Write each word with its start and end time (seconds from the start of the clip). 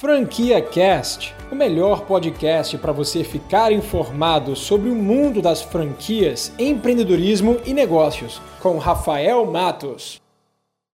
Franquia 0.00 0.62
Cast, 0.62 1.34
o 1.52 1.54
melhor 1.54 2.06
podcast 2.06 2.78
para 2.78 2.90
você 2.90 3.22
ficar 3.22 3.70
informado 3.70 4.56
sobre 4.56 4.88
o 4.88 4.94
mundo 4.94 5.42
das 5.42 5.60
franquias, 5.60 6.54
empreendedorismo 6.58 7.58
e 7.66 7.74
negócios, 7.74 8.40
com 8.62 8.78
Rafael 8.78 9.44
Matos. 9.44 10.18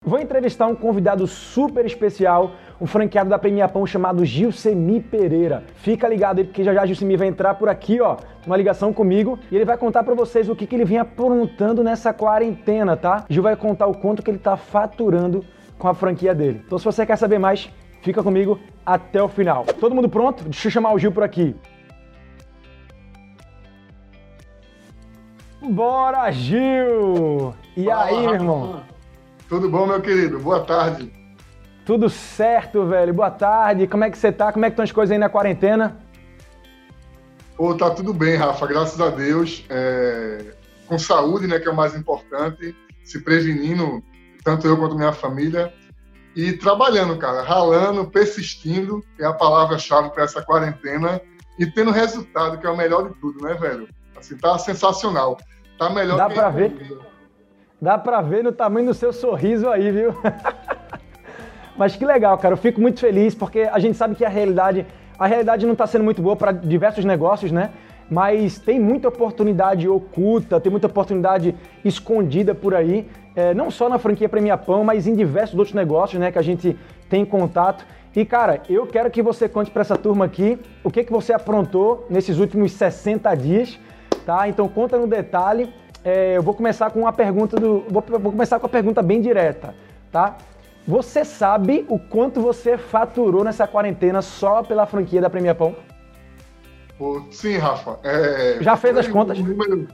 Vou 0.06 0.22
entrevistar 0.22 0.68
um 0.68 0.76
convidado 0.76 1.28
super 1.28 1.86
especial, 1.86 2.54
um 2.80 2.86
franqueado 2.86 3.30
da 3.30 3.38
Premia 3.38 3.68
Pão 3.68 3.86
chamado 3.86 4.24
Gilcemi 4.24 5.02
Pereira. 5.02 5.66
Fica 5.76 6.08
ligado 6.08 6.38
aí 6.38 6.46
porque 6.46 6.64
já 6.64 6.74
já 6.74 6.86
Gilcemi 6.86 7.18
vai 7.18 7.28
entrar 7.28 7.56
por 7.56 7.68
aqui, 7.68 8.00
ó, 8.00 8.16
uma 8.48 8.56
ligação 8.56 8.94
comigo, 8.94 9.38
e 9.52 9.56
ele 9.58 9.66
vai 9.66 9.78
contar 9.78 10.04
para 10.04 10.16
vocês 10.16 10.48
o 10.48 10.56
que, 10.56 10.66
que 10.66 10.78
ele 10.78 10.86
vem 10.86 10.98
aprontando 10.98 11.84
nessa 11.84 12.14
quarentena, 12.14 12.96
tá? 12.96 13.26
Gil 13.30 13.44
vai 13.44 13.58
contar 13.58 13.88
o 13.88 13.98
quanto 13.98 14.24
que 14.24 14.32
ele 14.32 14.40
tá 14.40 14.56
faturando 14.56 15.44
com 15.78 15.90
a 15.90 15.94
franquia 15.94 16.34
dele. 16.34 16.62
Então 16.66 16.78
se 16.78 16.86
você 16.86 17.06
quer 17.06 17.18
saber 17.18 17.38
mais, 17.38 17.70
Fica 18.04 18.22
comigo 18.22 18.60
até 18.86 19.24
o 19.24 19.30
final. 19.30 19.64
Todo 19.66 19.96
mundo 19.96 20.10
pronto? 20.10 20.44
Deixa 20.44 20.68
eu 20.68 20.72
chamar 20.72 20.94
o 20.94 21.00
Gil 21.00 21.12
por 21.12 21.24
aqui. 21.24 21.56
Bora, 25.62 26.30
Gil! 26.30 27.56
E 27.78 27.86
Fala, 27.86 28.04
aí, 28.04 28.22
meu 28.22 28.34
irmão? 28.34 28.84
Tudo 29.48 29.70
bom, 29.70 29.88
meu 29.88 30.02
querido? 30.02 30.38
Boa 30.38 30.60
tarde. 30.66 31.12
Tudo 31.86 32.10
certo, 32.10 32.86
velho? 32.86 33.14
Boa 33.14 33.32
tarde. 33.32 33.88
Como 33.88 34.04
é 34.04 34.12
que 34.12 34.18
você 34.18 34.34
tá? 34.34 34.52
Como 34.52 34.66
é 34.66 34.70
que 34.70 34.74
estão 34.74 34.84
as 34.84 34.92
coisas 34.92 35.14
aí 35.14 35.18
na 35.18 35.30
quarentena? 35.30 35.98
Pô, 37.56 37.74
tá 37.76 37.90
tudo 37.92 38.14
bem, 38.14 38.36
Rafa, 38.36 38.68
graças 38.68 39.00
a 39.00 39.10
Deus. 39.10 39.64
É, 39.70 40.54
Com 40.88 41.00
saúde, 41.00 41.48
né, 41.48 41.58
que 41.58 41.70
é 41.70 41.72
o 41.72 41.76
mais 41.76 41.96
importante, 41.96 42.76
se 43.06 43.24
prevenindo, 43.24 44.04
tanto 44.44 44.68
eu 44.68 44.76
quanto 44.78 44.98
minha 44.98 45.14
família. 45.14 45.74
E 46.36 46.54
trabalhando, 46.54 47.18
cara, 47.18 47.42
ralando, 47.44 48.06
persistindo, 48.06 49.04
é 49.20 49.26
a 49.26 49.34
palavra-chave 49.34 50.10
para 50.10 50.24
essa 50.24 50.42
quarentena, 50.42 51.22
e 51.60 51.66
tendo 51.66 51.92
resultado, 51.92 52.58
que 52.58 52.66
é 52.66 52.70
o 52.70 52.78
melhor 52.78 53.10
de 53.10 53.16
tudo, 53.16 53.44
né, 53.44 53.54
velho? 53.54 53.88
Assim, 54.18 54.36
tá 54.38 54.58
sensacional. 54.58 55.38
Tá 55.78 55.90
melhor 55.90 56.18
Dá 56.18 56.28
que 56.28 56.34
pra 56.34 56.50
ver? 56.50 57.00
Dá 57.82 57.98
pra 57.98 58.22
ver 58.22 58.44
no 58.44 58.52
tamanho 58.52 58.88
do 58.88 58.94
seu 58.94 59.14
sorriso 59.14 59.70
aí, 59.70 59.92
viu? 59.92 60.16
Mas 61.78 61.96
que 61.96 62.06
legal, 62.06 62.38
cara. 62.38 62.54
Eu 62.54 62.58
fico 62.58 62.80
muito 62.80 63.00
feliz 63.00 63.36
porque 63.36 63.62
a 63.62 63.80
gente 63.80 63.98
sabe 63.98 64.16
que 64.16 64.24
a 64.24 64.30
realidade, 64.30 64.86
a 65.18 65.28
realidade 65.28 65.66
não 65.66 65.74
está 65.74 65.86
sendo 65.86 66.04
muito 66.04 66.22
boa 66.22 66.36
para 66.36 66.52
diversos 66.52 67.04
negócios, 67.04 67.52
né? 67.52 67.72
Mas 68.10 68.60
tem 68.60 68.80
muita 68.80 69.08
oportunidade 69.08 69.88
oculta, 69.88 70.60
tem 70.60 70.72
muita 70.72 70.88
oportunidade 70.88 71.56
escondida 71.84 72.54
por 72.54 72.76
aí, 72.76 73.10
é, 73.36 73.54
não 73.54 73.72
só 73.72 73.90
na 73.90 73.98
franquia 73.98 74.30
Premia 74.30 74.58
Pão, 74.58 74.84
mas 74.84 75.08
em 75.08 75.16
diversos 75.16 75.58
outros 75.58 75.74
negócios, 75.74 76.20
né, 76.20 76.32
que 76.32 76.40
a 76.40 76.44
gente 76.44 76.78
tem 77.10 77.26
contato. 77.26 77.86
E 78.16 78.24
cara, 78.26 78.62
eu 78.70 78.86
quero 78.86 79.10
que 79.10 79.22
você 79.22 79.50
conte 79.50 79.72
para 79.72 79.82
essa 79.82 79.98
turma 79.98 80.26
aqui 80.26 80.60
o 80.84 80.92
que 80.92 81.04
que 81.04 81.12
você 81.12 81.34
aprontou 81.34 82.06
nesses 82.10 82.38
últimos 82.38 82.72
60 82.74 83.34
dias, 83.36 83.80
tá? 84.26 84.48
Então 84.48 84.68
conta 84.68 84.98
no 84.98 85.08
detalhe. 85.08 85.74
É, 86.04 86.38
eu 86.38 86.44
vou 86.44 86.54
começar 86.54 86.92
com 86.92 87.00
uma 87.00 87.14
pergunta 87.14 87.56
do, 87.56 87.86
vou, 87.90 88.04
vou 88.08 88.32
começar 88.32 88.60
com 88.60 88.66
uma 88.66 88.72
pergunta 88.72 89.02
bem 89.02 89.20
direta, 89.20 89.74
tá? 90.12 90.38
Você 90.88 91.24
sabe 91.24 91.86
o 91.90 91.98
quanto 91.98 92.42
você 92.42 92.78
faturou 92.78 93.44
nessa 93.44 93.66
quarentena 93.66 94.22
só 94.22 94.62
pela 94.62 94.86
franquia 94.86 95.22
da 95.22 95.30
Premia 95.30 95.56
Pão? 95.56 95.76
Sim, 97.32 97.58
Rafa. 97.58 98.00
é, 98.04 98.58
Já 98.62 98.76
fez 98.78 98.98
as 98.98 99.08
contas? 99.08 99.40
Número, 99.40 99.88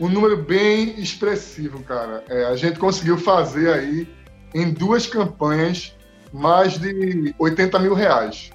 um 0.00 0.08
número 0.08 0.38
bem 0.38 0.98
expressivo, 0.98 1.82
cara. 1.82 2.24
É, 2.28 2.46
a 2.46 2.56
gente 2.56 2.78
conseguiu 2.78 3.18
fazer 3.18 3.70
aí, 3.70 4.08
em 4.54 4.72
duas 4.72 5.06
campanhas, 5.06 5.94
mais 6.32 6.78
de 6.78 7.34
80 7.38 7.78
mil 7.78 7.94
reais. 7.94 8.50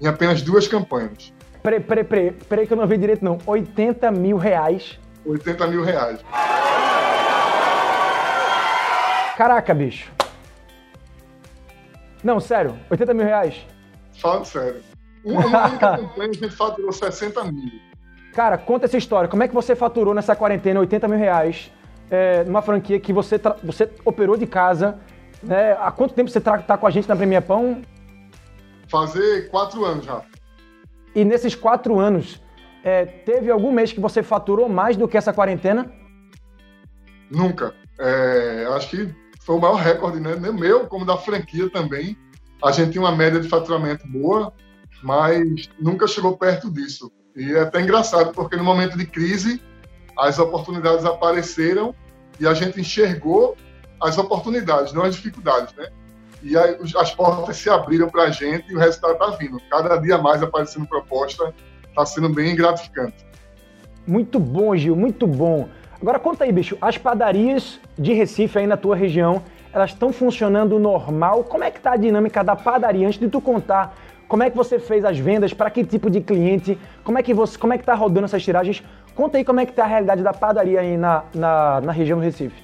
Em 0.00 0.06
apenas 0.06 0.40
duas 0.40 0.66
campanhas. 0.66 1.32
Peraí, 1.62 1.80
peraí, 1.80 2.04
peraí, 2.04 2.32
peraí 2.32 2.66
que 2.66 2.72
eu 2.72 2.76
não 2.76 2.86
vi 2.86 2.96
direito 2.96 3.24
não. 3.24 3.38
80 3.46 4.10
mil 4.10 4.38
reais. 4.38 4.98
80 5.24 5.66
mil 5.66 5.84
reais. 5.84 6.20
Caraca, 9.36 9.74
bicho. 9.74 10.10
Não, 12.22 12.40
sério, 12.40 12.78
80 12.90 13.12
mil 13.14 13.26
reais? 13.26 13.66
Falo 14.18 14.44
sério. 14.44 14.80
Uma, 15.24 15.44
única 15.44 15.78
campanha 15.98 16.30
a 16.30 16.32
gente 16.32 16.50
faturou 16.50 16.92
60 16.92 17.44
mil. 17.44 17.80
Cara, 18.34 18.58
conta 18.58 18.86
essa 18.86 18.96
história. 18.96 19.28
Como 19.28 19.42
é 19.42 19.48
que 19.48 19.54
você 19.54 19.76
faturou 19.76 20.12
nessa 20.12 20.34
quarentena 20.34 20.80
80 20.80 21.06
mil 21.08 21.18
reais 21.18 21.70
é, 22.10 22.42
numa 22.44 22.60
franquia 22.60 22.98
que 22.98 23.12
você, 23.12 23.40
você 23.62 23.88
operou 24.04 24.36
de 24.36 24.46
casa? 24.46 24.98
Né? 25.42 25.72
Há 25.80 25.90
quanto 25.92 26.14
tempo 26.14 26.28
você 26.30 26.40
tra- 26.40 26.58
tá 26.58 26.76
com 26.76 26.86
a 26.86 26.90
gente 26.90 27.08
na 27.08 27.14
Premia 27.14 27.40
Pão? 27.40 27.80
Fazer 28.88 29.48
quatro 29.50 29.84
anos, 29.84 30.04
Rafa. 30.06 30.26
E 31.14 31.24
nesses 31.24 31.54
quatro 31.54 32.00
anos, 32.00 32.42
é, 32.82 33.04
teve 33.04 33.50
algum 33.50 33.70
mês 33.70 33.92
que 33.92 34.00
você 34.00 34.22
faturou 34.22 34.68
mais 34.68 34.96
do 34.96 35.06
que 35.06 35.16
essa 35.16 35.32
quarentena? 35.32 35.90
Nunca. 37.30 37.72
É, 38.00 38.66
acho 38.72 38.90
que 38.90 39.14
foi 39.40 39.56
o 39.56 39.60
maior 39.60 39.76
recorde, 39.76 40.18
né? 40.18 40.34
Nem 40.34 40.52
Meu, 40.52 40.86
como 40.86 41.04
da 41.06 41.16
franquia 41.16 41.70
também. 41.70 42.16
A 42.62 42.72
gente 42.72 42.92
tinha 42.92 43.02
uma 43.02 43.14
média 43.14 43.38
de 43.38 43.48
faturamento 43.48 44.06
boa, 44.08 44.52
mas 45.02 45.68
nunca 45.78 46.06
chegou 46.08 46.36
perto 46.36 46.70
disso. 46.70 47.12
E 47.36 47.52
é 47.52 47.60
até 47.60 47.80
engraçado, 47.80 48.32
porque 48.32 48.56
no 48.56 48.64
momento 48.64 48.96
de 48.96 49.06
crise, 49.06 49.60
as 50.16 50.38
oportunidades 50.38 51.04
apareceram 51.04 51.94
e 52.38 52.46
a 52.46 52.54
gente 52.54 52.80
enxergou 52.80 53.56
as 54.00 54.18
oportunidades, 54.18 54.92
não 54.92 55.02
as 55.02 55.14
dificuldades, 55.16 55.74
né? 55.74 55.88
E 56.42 56.56
aí, 56.56 56.76
as 56.98 57.14
portas 57.14 57.56
se 57.56 57.70
abriram 57.70 58.08
para 58.08 58.24
a 58.24 58.30
gente 58.30 58.70
e 58.70 58.76
o 58.76 58.78
resultado 58.78 59.14
está 59.14 59.30
vindo. 59.30 59.58
Cada 59.70 59.96
dia 59.96 60.18
mais 60.18 60.42
aparecendo 60.42 60.86
proposta, 60.86 61.54
está 61.88 62.04
sendo 62.04 62.28
bem 62.28 62.54
gratificante. 62.54 63.24
Muito 64.06 64.38
bom, 64.38 64.76
Gil, 64.76 64.94
muito 64.94 65.26
bom. 65.26 65.68
Agora 66.00 66.18
conta 66.18 66.44
aí, 66.44 66.52
bicho, 66.52 66.76
as 66.82 66.98
padarias 66.98 67.80
de 67.98 68.12
Recife 68.12 68.58
aí 68.58 68.66
na 68.66 68.76
tua 68.76 68.94
região, 68.94 69.42
elas 69.72 69.90
estão 69.90 70.12
funcionando 70.12 70.78
normal? 70.78 71.44
Como 71.44 71.64
é 71.64 71.70
que 71.70 71.80
tá 71.80 71.92
a 71.92 71.96
dinâmica 71.96 72.44
da 72.44 72.54
padaria? 72.54 73.06
Antes 73.06 73.18
de 73.18 73.28
tu 73.28 73.40
contar, 73.40 73.96
como 74.28 74.42
é 74.42 74.50
que 74.50 74.56
você 74.56 74.78
fez 74.78 75.04
as 75.04 75.18
vendas, 75.18 75.52
para 75.52 75.70
que 75.70 75.84
tipo 75.84 76.10
de 76.10 76.20
cliente, 76.20 76.78
como 77.02 77.18
é 77.18 77.22
que 77.22 77.34
você, 77.34 77.58
como 77.58 77.72
é 77.72 77.78
que 77.78 77.84
tá 77.84 77.94
rodando 77.94 78.24
essas 78.24 78.42
tiragens? 78.42 78.82
Conta 79.14 79.38
aí 79.38 79.44
como 79.44 79.60
é 79.60 79.66
que 79.66 79.72
tá 79.72 79.84
a 79.84 79.86
realidade 79.86 80.22
da 80.22 80.32
padaria 80.32 80.80
aí 80.80 80.96
na, 80.96 81.24
na, 81.34 81.80
na 81.80 81.92
região 81.92 82.18
do 82.18 82.24
Recife. 82.24 82.62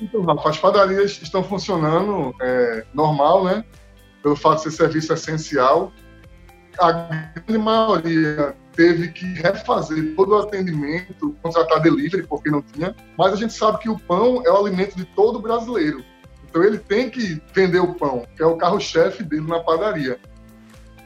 Então, 0.00 0.24
as 0.44 0.58
padarias 0.58 1.20
estão 1.22 1.44
funcionando 1.44 2.34
é, 2.40 2.84
normal, 2.92 3.44
né? 3.44 3.64
Pelo 4.22 4.34
fato 4.34 4.56
de 4.56 4.62
ser 4.64 4.70
serviço 4.72 5.12
essencial. 5.12 5.92
A 6.80 6.90
grande 6.92 7.58
maioria 7.58 8.56
teve 8.72 9.08
que 9.08 9.24
refazer 9.34 10.14
todo 10.16 10.32
o 10.34 10.38
atendimento, 10.38 11.36
contratar 11.40 11.80
delivery, 11.80 12.26
porque 12.26 12.50
não 12.50 12.60
tinha. 12.60 12.94
Mas 13.16 13.32
a 13.32 13.36
gente 13.36 13.52
sabe 13.52 13.78
que 13.78 13.88
o 13.88 13.98
pão 13.98 14.42
é 14.44 14.50
o 14.50 14.56
alimento 14.56 14.96
de 14.96 15.04
todo 15.04 15.38
brasileiro. 15.38 16.02
Então 16.48 16.64
ele 16.64 16.78
tem 16.78 17.08
que 17.10 17.40
vender 17.52 17.78
o 17.78 17.94
pão, 17.94 18.24
que 18.36 18.42
é 18.42 18.46
o 18.46 18.56
carro-chefe 18.56 19.22
dele 19.22 19.46
na 19.46 19.60
padaria. 19.60 20.18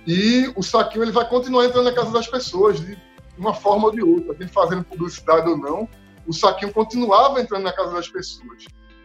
E 0.09 0.51
o 0.57 0.63
saquinho 0.63 1.05
ele 1.05 1.13
vai 1.13 1.29
continuar 1.29 1.67
entrando 1.67 1.85
na 1.85 1.93
casa 1.93 2.11
das 2.11 2.27
pessoas, 2.27 2.81
de 2.81 2.97
uma 3.37 3.53
forma 3.53 3.89
ou 3.89 3.93
de 3.93 4.03
outra, 4.03 4.35
gente 4.41 4.51
fazendo 4.51 4.83
publicidade 4.83 5.47
ou 5.47 5.59
não, 5.59 5.87
o 6.27 6.33
saquinho 6.33 6.73
continuava 6.73 7.39
entrando 7.39 7.65
na 7.65 7.75
casa 7.75 7.93
das 7.93 8.09
pessoas. 8.09 8.65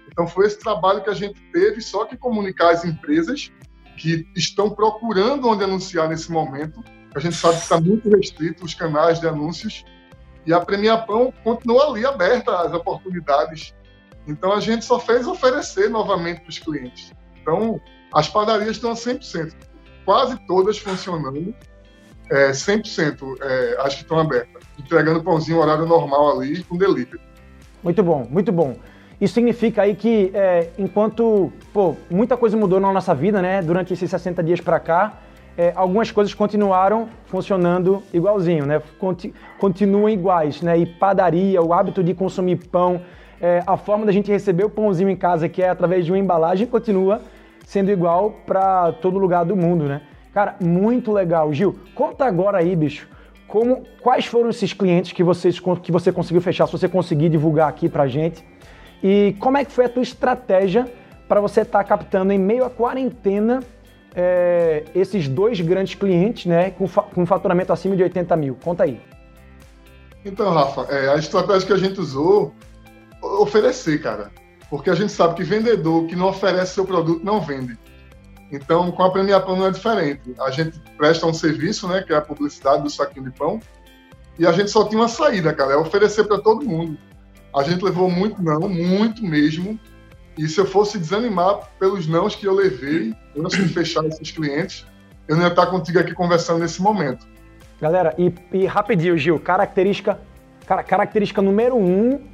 Então 0.10 0.26
foi 0.26 0.48
esse 0.48 0.58
trabalho 0.60 1.04
que 1.04 1.10
a 1.10 1.14
gente 1.14 1.42
teve, 1.52 1.82
só 1.82 2.06
que 2.06 2.16
comunicar 2.16 2.72
às 2.72 2.86
empresas 2.86 3.52
que 3.98 4.26
estão 4.34 4.70
procurando 4.70 5.50
onde 5.50 5.66
anunciar 5.66 6.08
nesse 6.08 6.32
momento. 6.32 6.82
A 7.14 7.20
gente 7.20 7.36
sabe 7.36 7.58
que 7.58 7.64
está 7.64 7.82
muito 7.82 8.10
restrito 8.10 8.64
os 8.64 8.74
canais 8.74 9.20
de 9.20 9.28
anúncios 9.28 9.84
e 10.46 10.54
a 10.54 10.62
Premia 10.62 10.98
Pão 10.98 11.34
continua 11.44 11.90
ali 11.90 12.06
aberta 12.06 12.62
às 12.62 12.72
oportunidades. 12.72 13.76
Então 14.26 14.54
a 14.54 14.62
gente 14.62 14.86
só 14.86 15.02
fez 15.02 15.28
oferecer 15.28 15.90
novamente 15.90 16.40
para 16.40 16.50
os 16.50 16.60
clientes. 16.60 17.12
Então 17.42 17.82
as 18.14 18.30
padarias 18.30 18.78
estão 18.78 18.92
a 18.92 18.96
100%, 18.96 19.73
quase 20.06 20.38
todas 20.48 20.78
funcionando, 20.78 21.54
é, 22.30 22.52
100% 22.52 23.38
é, 23.42 23.78
acho 23.82 23.98
que 23.98 24.04
estão 24.04 24.20
abertas, 24.20 24.64
entregando 24.80 25.24
pãozinho 25.24 25.60
horário 25.60 25.86
normal 25.86 26.40
ali 26.40 26.64
com 26.64 26.78
delivery. 26.78 27.20
Muito 27.84 28.02
bom, 28.02 28.26
muito 28.30 28.52
bom. 28.52 28.76
Isso 29.20 29.36
significa 29.36 29.84
aí 29.84 29.96
que 29.96 30.32
é, 30.34 30.70
enquanto 30.78 31.52
pô, 31.72 31.96
muita 32.10 32.36
coisa 32.36 32.58
mudou 32.58 32.80
na 32.80 32.92
nossa 32.92 33.14
vida, 33.14 33.42
né, 33.42 33.62
durante 33.62 33.94
esses 33.94 34.10
60 34.10 34.44
dias 34.44 34.60
para 34.60 34.80
cá, 34.80 35.20
é, 35.58 35.72
algumas 35.76 36.12
coisas 36.12 36.34
continuaram 36.34 37.08
funcionando 37.26 38.02
igualzinho, 38.12 38.66
né? 38.66 38.82
Conti- 38.98 39.34
continuam 39.60 40.10
iguais, 40.10 40.62
né? 40.62 40.78
E 40.80 40.86
padaria, 40.86 41.62
o 41.62 41.72
hábito 41.74 42.04
de 42.04 42.14
consumir 42.14 42.56
pão, 42.70 43.02
é, 43.40 43.62
a 43.68 43.78
forma 43.78 44.06
da 44.06 44.12
gente 44.12 44.32
receber 44.32 44.64
o 44.64 44.70
pãozinho 44.70 45.10
em 45.10 45.16
casa, 45.16 45.48
que 45.48 45.62
é 45.62 45.70
através 45.70 46.06
de 46.06 46.12
uma 46.12 46.18
embalagem, 46.18 46.66
continua 46.66 47.22
sendo 47.64 47.92
igual 47.92 48.32
para 48.46 48.92
todo 48.94 49.18
lugar 49.18 49.46
do 49.46 49.56
mundo, 49.56 49.86
né? 49.86 50.02
Cara, 50.34 50.56
muito 50.60 51.12
legal. 51.12 51.54
Gil, 51.54 51.80
conta 51.94 52.26
agora 52.26 52.58
aí, 52.58 52.76
bicho, 52.76 53.08
como, 53.48 53.84
quais 54.02 54.26
foram 54.26 54.50
esses 54.50 54.74
clientes 54.74 55.12
que, 55.12 55.24
vocês, 55.24 55.60
que 55.60 55.92
você 55.92 56.12
conseguiu 56.12 56.42
fechar, 56.42 56.66
se 56.66 56.72
você 56.72 56.90
conseguir 56.90 57.30
divulgar 57.30 57.70
aqui 57.70 57.88
pra 57.88 58.08
gente. 58.08 58.44
E 59.02 59.36
como 59.40 59.58
é 59.58 59.66
que 59.66 59.72
foi 59.72 59.86
a 59.86 59.90
tua 59.90 60.02
estratégia 60.02 60.92
para 61.28 61.40
você 61.40 61.62
estar 61.62 61.84
captando 61.84 62.34
em 62.34 62.40
meio 62.40 62.66
à 62.66 62.70
quarentena 62.70 63.62
é, 64.16 64.84
esses 64.96 65.28
dois 65.28 65.60
grandes 65.62 65.96
clientes, 65.96 66.46
né, 66.46 66.72
com, 66.72 66.88
fa 66.88 67.04
com 67.04 67.26
faturamento 67.26 67.72
acima 67.72 67.96
de 67.96 68.04
80 68.04 68.36
mil? 68.38 68.58
Conta 68.64 68.84
aí. 68.84 69.00
Então, 70.26 70.52
Rafa, 70.52 70.88
é, 70.90 71.10
a 71.10 71.16
estratégia 71.16 71.68
que 71.68 71.74
a 71.74 71.78
gente 71.78 72.00
usou, 72.00 72.54
oferecer, 73.22 74.02
cara. 74.02 74.32
Porque 74.74 74.90
a 74.90 74.96
gente 74.96 75.12
sabe 75.12 75.36
que 75.36 75.44
vendedor 75.44 76.08
que 76.08 76.16
não 76.16 76.30
oferece 76.30 76.74
seu 76.74 76.84
produto 76.84 77.24
não 77.24 77.40
vende. 77.40 77.78
Então, 78.52 78.92
com 78.92 79.04
a 79.04 79.12
Premiação 79.12 79.56
não 79.56 79.68
é 79.68 79.70
diferente. 79.70 80.34
A 80.40 80.50
gente 80.50 80.80
presta 80.98 81.28
um 81.28 81.34
serviço, 81.34 81.88
né, 81.88 82.02
que 82.02 82.12
é 82.12 82.16
a 82.16 82.22
publicidade 82.22 82.82
do 82.82 82.90
saquinho 82.90 83.30
de 83.30 83.38
pão, 83.38 83.60
e 84.40 84.48
a 84.48 84.52
gente 84.52 84.72
só 84.72 84.84
tinha 84.86 85.00
uma 85.00 85.08
saída, 85.08 85.54
cara, 85.54 85.74
é 85.74 85.78
oferecer 85.78 86.24
para 86.24 86.40
todo 86.40 86.66
mundo. 86.66 86.98
A 87.56 87.62
gente 87.62 87.86
levou 87.86 88.10
muito 88.10 88.42
não, 88.42 88.68
muito 88.68 89.24
mesmo. 89.24 89.80
E 90.40 90.48
se 90.48 90.60
eu 90.60 90.66
fosse 90.66 90.98
desanimar 90.98 91.70
pelos 91.78 92.08
nãos 92.08 92.36
que 92.36 92.48
eu 92.48 92.56
levei, 92.56 93.14
antes 93.38 93.56
de 93.56 93.70
fechar 93.72 94.04
esses 94.06 94.32
clientes, 94.32 94.88
eu 95.28 95.36
não 95.36 95.44
ia 95.44 95.50
estar 95.50 95.68
contigo 95.68 96.00
aqui 96.00 96.16
conversando 96.16 96.62
nesse 96.62 96.82
momento. 96.82 97.28
Galera, 97.80 98.16
e, 98.18 98.34
e 98.52 98.66
rapidinho, 98.66 99.16
Gil, 99.20 99.40
característica, 99.40 100.20
cara, 100.66 100.82
característica 100.82 101.44
número 101.44 101.76
um 101.76 102.33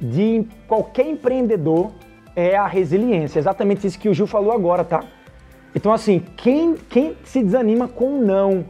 de 0.00 0.46
qualquer 0.66 1.06
empreendedor 1.06 1.90
é 2.34 2.56
a 2.56 2.66
resiliência. 2.66 3.38
Exatamente 3.38 3.86
isso 3.86 3.98
que 3.98 4.08
o 4.08 4.14
Gil 4.14 4.26
falou 4.26 4.52
agora, 4.52 4.84
tá? 4.84 5.04
Então, 5.74 5.92
assim, 5.92 6.22
quem, 6.36 6.74
quem 6.88 7.16
se 7.24 7.42
desanima 7.42 7.88
com 7.88 8.18
um 8.18 8.24
não, 8.24 8.64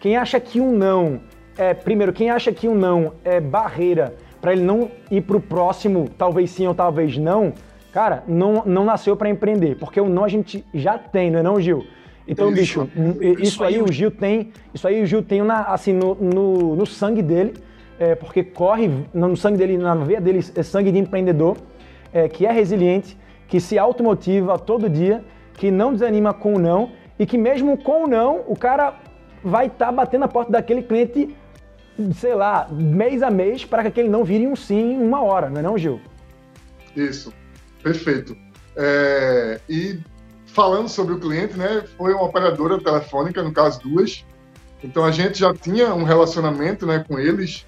quem 0.00 0.16
acha 0.16 0.40
que 0.40 0.60
um 0.60 0.72
não 0.76 1.20
é, 1.58 1.74
primeiro, 1.74 2.12
quem 2.12 2.30
acha 2.30 2.52
que 2.52 2.68
um 2.68 2.74
não 2.74 3.14
é 3.24 3.40
barreira 3.40 4.14
para 4.40 4.52
ele 4.52 4.62
não 4.62 4.88
ir 5.10 5.22
para 5.22 5.36
o 5.36 5.40
próximo, 5.40 6.08
talvez 6.16 6.50
sim 6.52 6.68
ou 6.68 6.74
talvez 6.74 7.18
não, 7.18 7.52
cara, 7.92 8.22
não, 8.28 8.62
não 8.64 8.84
nasceu 8.84 9.16
para 9.16 9.28
empreender, 9.28 9.76
porque 9.76 10.00
o 10.00 10.08
não 10.08 10.22
a 10.22 10.28
gente 10.28 10.64
já 10.72 10.96
tem, 10.96 11.32
não 11.32 11.40
é 11.40 11.42
não, 11.42 11.60
Gil? 11.60 11.84
Então, 12.28 12.50
isso, 12.50 12.84
bicho, 12.84 12.90
isso, 13.20 13.42
isso 13.42 13.64
aí 13.64 13.82
o 13.82 13.90
Gil 13.90 14.12
tem, 14.12 14.52
isso 14.72 14.86
aí 14.86 15.02
o 15.02 15.06
Gil 15.06 15.22
tem 15.22 15.42
na, 15.42 15.62
assim, 15.62 15.92
no, 15.92 16.14
no, 16.14 16.76
no 16.76 16.86
sangue 16.86 17.22
dele, 17.22 17.54
é, 17.98 18.14
porque 18.14 18.44
corre 18.44 18.88
no 19.12 19.36
sangue 19.36 19.58
dele, 19.58 19.76
na 19.76 19.94
veia 19.94 20.20
dele, 20.20 20.44
é 20.54 20.62
sangue 20.62 20.92
de 20.92 20.98
empreendedor, 20.98 21.56
é, 22.12 22.28
que 22.28 22.46
é 22.46 22.52
resiliente, 22.52 23.18
que 23.48 23.60
se 23.60 23.78
automotiva 23.78 24.58
todo 24.58 24.88
dia, 24.88 25.24
que 25.54 25.70
não 25.70 25.92
desanima 25.92 26.32
com 26.32 26.54
o 26.54 26.58
não, 26.58 26.92
e 27.18 27.26
que 27.26 27.36
mesmo 27.36 27.76
com 27.76 28.04
o 28.04 28.06
não, 28.06 28.44
o 28.46 28.56
cara 28.56 28.94
vai 29.42 29.66
estar 29.66 29.86
tá 29.86 29.92
batendo 29.92 30.24
a 30.24 30.28
porta 30.28 30.52
daquele 30.52 30.82
cliente, 30.82 31.34
sei 32.14 32.34
lá, 32.34 32.68
mês 32.70 33.22
a 33.22 33.30
mês, 33.30 33.64
para 33.64 33.82
que 33.82 33.88
aquele 33.88 34.08
não 34.08 34.24
vire 34.24 34.46
um 34.46 34.54
sim 34.54 34.92
em 34.92 35.02
uma 35.02 35.22
hora, 35.22 35.50
não 35.50 35.58
é 35.58 35.62
não, 35.62 35.78
Gil? 35.78 36.00
Isso, 36.94 37.32
perfeito. 37.82 38.36
É, 38.76 39.60
e 39.68 39.98
falando 40.46 40.88
sobre 40.88 41.14
o 41.14 41.18
cliente, 41.18 41.56
né, 41.56 41.84
foi 41.96 42.12
uma 42.12 42.24
operadora 42.24 42.78
telefônica, 42.78 43.42
no 43.42 43.52
caso 43.52 43.80
duas. 43.80 44.24
Então 44.82 45.04
a 45.04 45.10
gente 45.10 45.40
já 45.40 45.52
tinha 45.52 45.92
um 45.92 46.04
relacionamento, 46.04 46.86
né, 46.86 47.04
com 47.06 47.18
eles, 47.18 47.66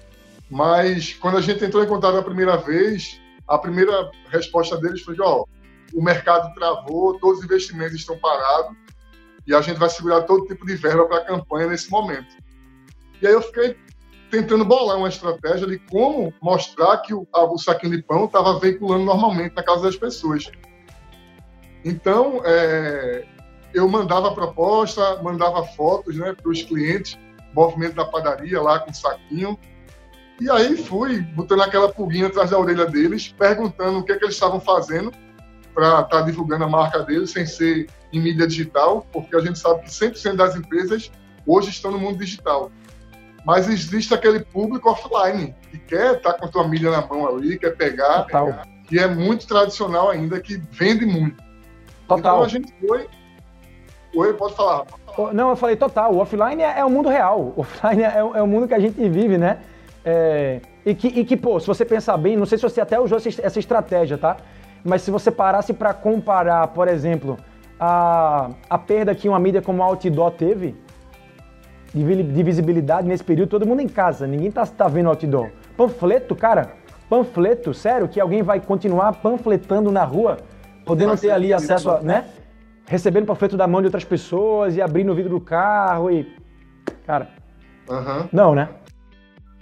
mas 0.51 1.13
quando 1.13 1.37
a 1.37 1.41
gente 1.41 1.63
entrou 1.63 1.81
em 1.81 1.87
contato 1.87 2.17
a 2.17 2.23
primeira 2.23 2.57
vez, 2.57 3.21
a 3.47 3.57
primeira 3.57 4.11
resposta 4.27 4.77
deles 4.77 5.01
foi: 5.01 5.15
ó, 5.21 5.45
o 5.93 6.03
mercado 6.03 6.53
travou, 6.53 7.17
todos 7.19 7.39
os 7.39 7.45
investimentos 7.45 7.95
estão 7.95 8.17
parados 8.17 8.75
e 9.47 9.55
a 9.55 9.61
gente 9.61 9.79
vai 9.79 9.89
segurar 9.89 10.23
todo 10.23 10.45
tipo 10.45 10.65
de 10.65 10.75
verba 10.75 11.05
para 11.07 11.17
a 11.19 11.25
campanha 11.25 11.67
nesse 11.67 11.89
momento. 11.89 12.35
E 13.21 13.27
aí 13.27 13.33
eu 13.33 13.41
fiquei 13.41 13.77
tentando 14.29 14.65
bolar 14.65 14.97
uma 14.97 15.07
estratégia 15.07 15.65
de 15.65 15.79
como 15.79 16.33
mostrar 16.41 16.97
que 16.97 17.13
o, 17.13 17.25
a, 17.33 17.43
o 17.45 17.57
saquinho 17.57 17.95
de 17.95 18.03
pão 18.03 18.25
estava 18.25 18.59
veiculando 18.59 19.05
normalmente 19.05 19.55
na 19.55 19.63
casa 19.63 19.83
das 19.83 19.95
pessoas. 19.95 20.51
Então, 21.83 22.41
é, 22.43 23.25
eu 23.73 23.87
mandava 23.87 24.33
proposta, 24.33 25.21
mandava 25.23 25.63
fotos 25.63 26.17
né, 26.17 26.33
para 26.33 26.51
os 26.51 26.61
clientes, 26.61 27.17
movimento 27.53 27.95
da 27.95 28.05
padaria 28.05 28.61
lá 28.61 28.79
com 28.79 28.93
saquinho. 28.93 29.57
E 30.41 30.49
aí 30.49 30.75
fui 30.75 31.21
botando 31.21 31.61
aquela 31.61 31.87
pulguinha 31.87 32.25
atrás 32.25 32.49
da 32.49 32.57
orelha 32.57 32.87
deles, 32.87 33.27
perguntando 33.27 33.99
o 33.99 34.03
que, 34.03 34.11
é 34.11 34.17
que 34.17 34.25
eles 34.25 34.33
estavam 34.33 34.59
fazendo 34.59 35.11
para 35.71 36.01
estar 36.01 36.05
tá 36.05 36.21
divulgando 36.21 36.63
a 36.63 36.67
marca 36.67 37.03
deles 37.03 37.29
sem 37.29 37.45
ser 37.45 37.87
em 38.11 38.19
mídia 38.19 38.47
digital, 38.47 39.05
porque 39.13 39.35
a 39.35 39.39
gente 39.39 39.59
sabe 39.59 39.83
que 39.83 39.91
100% 39.91 40.35
das 40.35 40.55
empresas 40.55 41.11
hoje 41.45 41.69
estão 41.69 41.91
no 41.91 41.99
mundo 41.99 42.17
digital. 42.17 42.71
Mas 43.45 43.69
existe 43.69 44.15
aquele 44.15 44.39
público 44.39 44.89
offline 44.89 45.55
que 45.69 45.77
quer 45.77 46.15
estar 46.15 46.33
tá 46.33 46.39
com 46.39 46.45
a 46.45 46.47
tua 46.47 46.67
mídia 46.67 46.89
na 46.89 47.05
mão 47.05 47.27
ali, 47.27 47.59
quer 47.59 47.77
pegar, 47.77 48.23
pegar, 48.23 48.63
que 48.87 48.97
é 48.97 49.05
muito 49.05 49.45
tradicional 49.45 50.09
ainda, 50.09 50.39
que 50.39 50.57
vende 50.71 51.05
muito. 51.05 51.37
Total. 52.07 52.17
Então 52.17 52.43
a 52.43 52.47
gente 52.47 52.73
foi. 52.79 53.07
Oi, 54.15 54.33
pode 54.33 54.55
falar. 54.55 54.85
Não, 55.33 55.51
eu 55.51 55.55
falei 55.55 55.75
total. 55.75 56.15
O 56.15 56.17
offline 56.17 56.63
é, 56.63 56.79
é 56.79 56.83
o 56.83 56.89
mundo 56.89 57.09
real. 57.09 57.53
O 57.55 57.61
offline 57.61 58.01
é, 58.01 58.17
é, 58.17 58.41
o 58.41 58.47
mundo 58.47 58.67
que 58.67 58.73
a 58.73 58.79
gente 58.79 59.07
vive, 59.07 59.37
né? 59.37 59.59
É, 60.03 60.61
e, 60.85 60.95
que, 60.95 61.07
e 61.07 61.23
que, 61.25 61.37
pô, 61.37 61.59
se 61.59 61.67
você 61.67 61.85
pensar 61.85 62.17
bem, 62.17 62.35
não 62.35 62.45
sei 62.45 62.57
se 62.57 62.63
você 62.63 62.81
até 62.81 62.99
usou 62.99 63.17
essa 63.17 63.59
estratégia, 63.59 64.17
tá? 64.17 64.37
Mas 64.83 65.03
se 65.03 65.11
você 65.11 65.29
parasse 65.29 65.73
para 65.73 65.93
comparar, 65.93 66.67
por 66.67 66.87
exemplo, 66.87 67.37
a, 67.79 68.49
a 68.69 68.77
perda 68.77 69.13
que 69.13 69.29
uma 69.29 69.39
mídia 69.39 69.61
como 69.61 69.83
a 69.83 69.85
Outdoor 69.85 70.31
teve 70.31 70.75
de, 71.93 72.23
de 72.23 72.43
visibilidade 72.43 73.07
nesse 73.07 73.23
período, 73.23 73.49
todo 73.49 73.65
mundo 73.65 73.81
em 73.81 73.87
casa, 73.87 74.25
ninguém 74.25 74.51
tá, 74.51 74.65
tá 74.65 74.87
vendo 74.87 75.09
Outdoor. 75.09 75.49
Panfleto, 75.77 76.35
cara, 76.35 76.73
panfleto, 77.09 77.73
sério, 77.73 78.07
que 78.07 78.19
alguém 78.19 78.41
vai 78.41 78.59
continuar 78.59 79.13
panfletando 79.13 79.91
na 79.91 80.03
rua 80.03 80.37
podendo 80.85 81.15
ter 81.17 81.31
ali 81.31 81.53
acesso 81.53 81.91
a, 81.91 82.01
né? 82.01 82.25
Recebendo 82.87 83.25
panfleto 83.25 83.55
da 83.55 83.67
mão 83.67 83.81
de 83.81 83.87
outras 83.87 84.03
pessoas 84.03 84.75
e 84.75 84.81
abrindo 84.81 85.11
o 85.11 85.15
vidro 85.15 85.31
do 85.31 85.41
carro 85.41 86.09
e. 86.09 86.27
Cara. 87.05 87.29
Uhum. 87.89 88.29
Não, 88.31 88.55
né? 88.55 88.69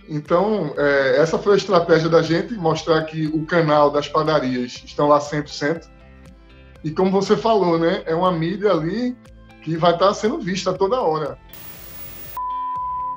Então, 0.09 0.73
é, 0.75 1.17
essa 1.17 1.37
foi 1.37 1.53
a 1.53 1.57
estratégia 1.57 2.09
da 2.09 2.21
gente, 2.21 2.55
mostrar 2.55 3.03
que 3.03 3.27
o 3.27 3.45
canal 3.45 3.91
das 3.91 4.07
padarias 4.07 4.81
estão 4.83 5.07
lá 5.07 5.19
100%. 5.19 5.87
E 6.83 6.91
como 6.91 7.11
você 7.11 7.37
falou, 7.37 7.77
né? 7.77 8.01
É 8.05 8.15
uma 8.15 8.31
mídia 8.31 8.71
ali 8.71 9.15
que 9.61 9.77
vai 9.77 9.93
estar 9.93 10.13
sendo 10.13 10.39
vista 10.39 10.73
toda 10.73 10.99
hora. 10.99 11.37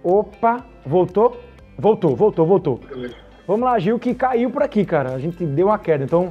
Opa, 0.05 0.65
voltou? 0.85 1.41
Voltou, 1.79 2.15
voltou, 2.15 2.47
voltou. 2.47 2.77
Beleza. 2.77 3.15
Vamos 3.47 3.65
lá, 3.65 3.79
Gil, 3.79 3.99
que 3.99 4.15
caiu 4.15 4.51
por 4.51 4.63
aqui, 4.63 4.85
cara. 4.85 5.15
A 5.15 5.19
gente 5.19 5.45
deu 5.47 5.69
uma 5.69 5.79
queda. 5.79 6.05
Então, 6.05 6.31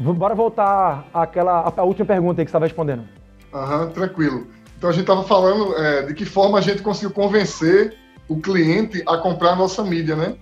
Bora 0.00 0.34
voltar 0.34 1.06
àquela 1.12 1.70
à 1.76 1.82
última 1.82 2.06
pergunta 2.06 2.40
aí 2.40 2.46
que 2.46 2.50
você 2.50 2.56
estava 2.56 2.64
respondendo. 2.64 3.04
Aham, 3.52 3.90
tranquilo. 3.90 4.46
Então 4.78 4.88
a 4.88 4.92
gente 4.94 5.02
estava 5.02 5.22
falando 5.24 5.76
é, 5.76 6.04
de 6.04 6.14
que 6.14 6.24
forma 6.24 6.58
a 6.58 6.62
gente 6.62 6.80
conseguiu 6.80 7.10
convencer 7.10 7.94
o 8.30 8.40
cliente 8.40 9.02
a 9.08 9.18
comprar 9.18 9.50
a 9.50 9.56
nossa 9.56 9.82
mídia, 9.82 10.14
né? 10.14 10.36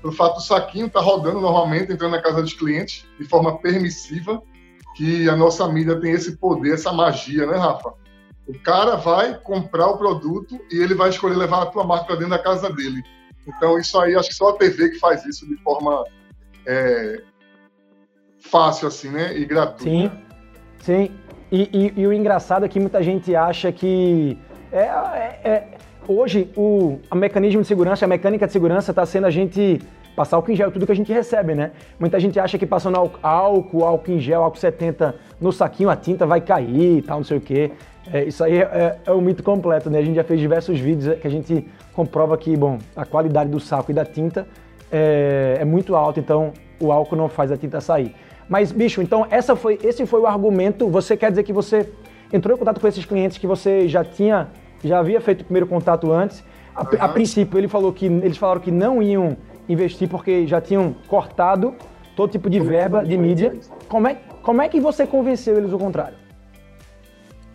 Pelo 0.00 0.14
fato 0.14 0.36
do 0.36 0.40
saquinho 0.40 0.88
tá 0.88 0.98
rodando 0.98 1.42
normalmente, 1.42 1.92
entrando 1.92 2.12
na 2.12 2.22
casa 2.22 2.40
dos 2.40 2.54
clientes 2.54 3.04
de 3.20 3.28
forma 3.28 3.58
permissiva, 3.58 4.42
que 4.96 5.28
a 5.28 5.36
nossa 5.36 5.68
mídia 5.68 6.00
tem 6.00 6.12
esse 6.12 6.38
poder, 6.38 6.72
essa 6.72 6.90
magia, 6.90 7.46
né, 7.46 7.58
Rafa? 7.58 7.92
O 8.48 8.58
cara 8.60 8.96
vai 8.96 9.38
comprar 9.38 9.88
o 9.88 9.98
produto 9.98 10.58
e 10.72 10.78
ele 10.78 10.94
vai 10.94 11.10
escolher 11.10 11.36
levar 11.36 11.62
a 11.62 11.66
tua 11.66 11.84
marca 11.84 12.14
dentro 12.14 12.30
da 12.30 12.38
casa 12.38 12.72
dele. 12.72 13.02
Então, 13.46 13.78
isso 13.78 14.00
aí, 14.00 14.16
acho 14.16 14.30
que 14.30 14.34
só 14.34 14.48
a 14.50 14.56
TV 14.56 14.90
que 14.90 14.98
faz 14.98 15.26
isso 15.26 15.46
de 15.46 15.56
forma 15.62 16.02
é, 16.66 17.22
fácil, 18.40 18.88
assim, 18.88 19.10
né? 19.10 19.36
E 19.36 19.44
gratuito. 19.44 19.84
Sim, 19.84 20.10
sim. 20.80 21.10
E, 21.52 21.68
e, 21.72 22.00
e 22.00 22.06
o 22.06 22.12
engraçado 22.12 22.64
é 22.64 22.68
que 22.68 22.80
muita 22.80 23.02
gente 23.02 23.36
acha 23.36 23.70
que 23.70 24.38
é, 24.72 24.86
é, 24.86 25.40
é, 25.44 25.78
hoje 26.08 26.50
o 26.56 26.98
mecanismo 27.14 27.62
de 27.62 27.68
segurança, 27.68 28.04
a 28.04 28.08
mecânica 28.08 28.46
de 28.46 28.52
segurança 28.52 28.92
está 28.92 29.04
sendo 29.04 29.26
a 29.26 29.30
gente 29.30 29.80
passar 30.14 30.36
álcool 30.36 30.52
em 30.52 30.56
gel, 30.56 30.70
tudo 30.70 30.86
que 30.86 30.92
a 30.92 30.96
gente 30.96 31.12
recebe, 31.12 31.54
né? 31.54 31.72
Muita 31.98 32.20
gente 32.20 32.38
acha 32.38 32.56
que 32.56 32.66
passando 32.66 32.96
álcool, 32.96 33.84
álcool 33.84 34.12
em 34.12 34.20
gel, 34.20 34.42
álcool 34.42 34.58
70 34.58 35.14
no 35.40 35.52
saquinho, 35.52 35.90
a 35.90 35.96
tinta 35.96 36.26
vai 36.26 36.40
cair 36.40 36.98
e 36.98 37.02
tal, 37.02 37.18
não 37.18 37.24
sei 37.24 37.38
o 37.38 37.40
quê. 37.40 37.72
É, 38.12 38.24
isso 38.24 38.44
aí 38.44 38.58
é, 38.58 38.98
é, 39.04 39.12
um 39.12 39.20
mito 39.20 39.42
completo, 39.42 39.90
né? 39.90 39.98
A 39.98 40.02
gente 40.02 40.16
já 40.16 40.24
fez 40.24 40.38
diversos 40.38 40.78
vídeos 40.78 41.18
que 41.18 41.26
a 41.26 41.30
gente 41.30 41.66
comprova 41.92 42.36
que, 42.36 42.56
bom, 42.56 42.78
a 42.94 43.04
qualidade 43.04 43.50
do 43.50 43.58
saco 43.58 43.90
e 43.90 43.94
da 43.94 44.04
tinta 44.04 44.46
é, 44.92 45.58
é 45.60 45.64
muito 45.64 45.96
alta, 45.96 46.20
então 46.20 46.52
o 46.80 46.92
álcool 46.92 47.16
não 47.16 47.28
faz 47.28 47.50
a 47.50 47.56
tinta 47.56 47.80
sair. 47.80 48.14
Mas, 48.48 48.70
bicho, 48.70 49.00
então 49.00 49.26
essa 49.30 49.56
foi, 49.56 49.78
esse 49.82 50.04
foi 50.06 50.20
o 50.20 50.26
argumento. 50.26 50.88
Você 50.88 51.16
quer 51.16 51.30
dizer 51.30 51.42
que 51.44 51.52
você 51.52 51.88
entrou 52.32 52.54
em 52.54 52.58
contato 52.58 52.80
com 52.80 52.86
esses 52.86 53.04
clientes 53.04 53.38
que 53.38 53.46
você 53.46 53.88
já 53.88 54.04
tinha, 54.04 54.48
já 54.88 54.98
havia 54.98 55.20
feito 55.20 55.42
o 55.42 55.44
primeiro 55.44 55.66
contato 55.66 56.12
antes. 56.12 56.44
A, 56.74 56.82
uhum. 56.82 56.88
a 57.00 57.08
princípio, 57.08 57.58
ele 57.58 57.68
falou 57.68 57.92
que, 57.92 58.06
eles 58.06 58.36
falaram 58.36 58.60
que 58.60 58.70
não 58.70 59.02
iam 59.02 59.36
investir 59.68 60.08
porque 60.08 60.46
já 60.46 60.60
tinham 60.60 60.94
cortado 61.08 61.74
todo 62.16 62.30
tipo 62.30 62.50
de 62.50 62.60
verba 62.60 63.04
de 63.04 63.16
mídia. 63.16 63.58
Como 63.88 64.08
é, 64.08 64.14
como 64.42 64.62
é 64.62 64.68
que 64.68 64.80
você 64.80 65.06
convenceu 65.06 65.56
eles 65.56 65.72
o 65.72 65.78
contrário? 65.78 66.16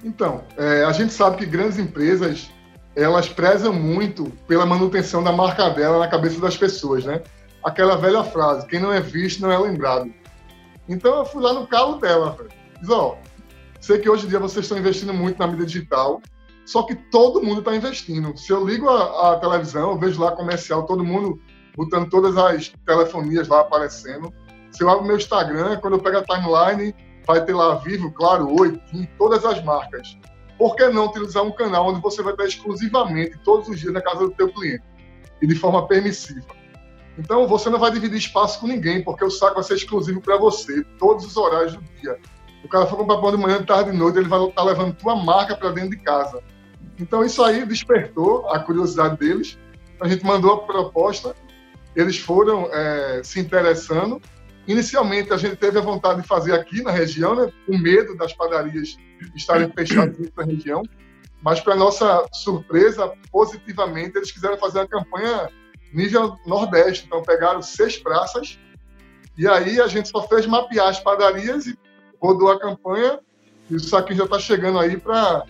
Então, 0.03 0.41
é, 0.57 0.83
a 0.83 0.91
gente 0.91 1.13
sabe 1.13 1.37
que 1.37 1.45
grandes 1.45 1.77
empresas 1.77 2.49
elas 2.95 3.29
prezam 3.29 3.71
muito 3.71 4.31
pela 4.47 4.65
manutenção 4.65 5.23
da 5.23 5.31
marca 5.31 5.69
dela 5.69 5.99
na 5.99 6.07
cabeça 6.07 6.39
das 6.39 6.57
pessoas, 6.57 7.05
né? 7.05 7.21
Aquela 7.63 7.97
velha 7.97 8.23
frase: 8.23 8.65
quem 8.67 8.79
não 8.79 8.91
é 8.91 9.01
visto 9.01 9.41
não 9.41 9.51
é 9.51 9.57
lembrado. 9.57 10.11
Então 10.87 11.17
eu 11.17 11.25
fui 11.25 11.43
lá 11.43 11.53
no 11.53 11.67
carro 11.67 11.97
dela, 11.97 12.31
velho. 12.31 12.49
Diz, 12.81 12.89
ó, 12.89 13.17
Sei 13.79 13.97
que 13.97 14.09
hoje 14.09 14.25
em 14.25 14.29
dia 14.29 14.39
vocês 14.39 14.65
estão 14.65 14.77
investindo 14.77 15.13
muito 15.13 15.39
na 15.39 15.47
mídia 15.47 15.65
digital, 15.65 16.21
só 16.69 16.83
que 16.83 16.93
todo 16.93 17.41
mundo 17.41 17.61
está 17.61 17.75
investindo. 17.75 18.37
Se 18.37 18.53
eu 18.53 18.63
ligo 18.63 18.87
a, 18.87 19.31
a, 19.31 19.39
televisão, 19.39 19.89
eu 19.89 19.97
vejo 19.97 20.21
lá 20.21 20.33
comercial, 20.33 20.85
todo 20.85 21.03
mundo 21.03 21.41
botando 21.75 22.07
todas 22.11 22.37
as 22.37 22.71
telefonias 22.85 23.47
lá 23.47 23.61
aparecendo. 23.61 24.31
Se 24.69 24.83
eu 24.83 24.89
abro 24.91 25.03
meu 25.03 25.17
Instagram, 25.17 25.79
quando 25.79 25.93
eu 25.95 25.99
pego 25.99 26.19
a 26.19 26.23
timeline, 26.23 26.93
vai 27.25 27.43
ter 27.43 27.55
lá 27.55 27.73
Vivo, 27.77 28.11
Claro, 28.11 28.55
Oi, 28.59 28.79
todas 29.17 29.43
as 29.45 29.63
marcas. 29.63 30.15
Por 30.59 30.75
que 30.75 30.87
não 30.89 31.07
utilizar 31.07 31.41
um 31.41 31.51
canal 31.51 31.87
onde 31.87 32.01
você 32.01 32.21
vai 32.21 32.33
estar 32.33 32.45
exclusivamente 32.45 33.35
todos 33.43 33.67
os 33.67 33.79
dias 33.79 33.91
na 33.91 34.01
casa 34.01 34.19
do 34.19 34.31
teu 34.31 34.53
cliente 34.53 34.83
e 35.41 35.47
de 35.47 35.55
forma 35.55 35.87
permissiva? 35.87 36.45
Então 37.17 37.47
você 37.47 37.67
não 37.71 37.79
vai 37.79 37.89
dividir 37.89 38.19
espaço 38.19 38.59
com 38.59 38.67
ninguém, 38.67 39.03
porque 39.03 39.25
o 39.25 39.31
saco 39.31 39.55
vai 39.55 39.63
ser 39.63 39.73
exclusivo 39.73 40.21
para 40.21 40.37
você, 40.37 40.83
todos 40.99 41.25
os 41.25 41.35
horários 41.35 41.73
do 41.73 41.81
dia. 41.99 42.19
O 42.63 42.67
cara 42.67 42.85
for 42.85 42.97
comprar 42.97 43.17
pão 43.17 43.31
de 43.31 43.37
manhã, 43.37 43.57
de 43.57 43.65
tarde, 43.65 43.89
de 43.89 43.97
noite, 43.97 44.19
ele 44.19 44.27
vai 44.27 44.39
estar 44.39 44.61
tá 44.61 44.63
levando 44.63 44.93
tua 44.93 45.15
marca 45.15 45.55
para 45.55 45.71
dentro 45.71 45.89
de 45.89 45.97
casa. 45.97 46.43
Então 46.99 47.23
isso 47.23 47.43
aí 47.43 47.65
despertou 47.65 48.49
a 48.49 48.59
curiosidade 48.59 49.17
deles. 49.17 49.57
A 50.01 50.07
gente 50.07 50.25
mandou 50.25 50.53
a 50.53 50.61
proposta, 50.65 51.35
eles 51.95 52.17
foram 52.17 52.69
é, 52.71 53.21
se 53.23 53.39
interessando. 53.39 54.21
Inicialmente 54.67 55.33
a 55.33 55.37
gente 55.37 55.55
teve 55.55 55.79
a 55.79 55.81
vontade 55.81 56.21
de 56.21 56.27
fazer 56.27 56.53
aqui 56.53 56.81
na 56.81 56.91
região, 56.91 57.35
né, 57.35 57.51
com 57.65 57.77
medo 57.77 58.15
das 58.15 58.33
padarias 58.33 58.97
estarem 59.35 59.71
fechadas 59.73 60.29
na 60.35 60.43
região. 60.43 60.83
Mas 61.41 61.61
para 61.61 61.75
nossa 61.75 62.27
surpresa, 62.33 63.13
positivamente, 63.31 64.17
eles 64.17 64.31
quiseram 64.31 64.57
fazer 64.57 64.79
uma 64.79 64.87
campanha 64.87 65.49
nível 65.93 66.37
Nordeste. 66.45 67.05
Então 67.05 67.23
pegaram 67.23 67.61
seis 67.61 67.97
praças 67.97 68.59
e 69.37 69.47
aí 69.47 69.79
a 69.79 69.87
gente 69.87 70.09
só 70.09 70.21
fez 70.27 70.45
mapear 70.45 70.89
as 70.89 70.99
padarias 70.99 71.65
e 71.65 71.77
rodou 72.21 72.51
a 72.51 72.59
campanha. 72.59 73.19
Isso 73.71 73.95
aqui 73.95 74.13
já 74.13 74.25
está 74.25 74.37
chegando 74.37 74.79
aí 74.79 74.97
para 74.97 75.45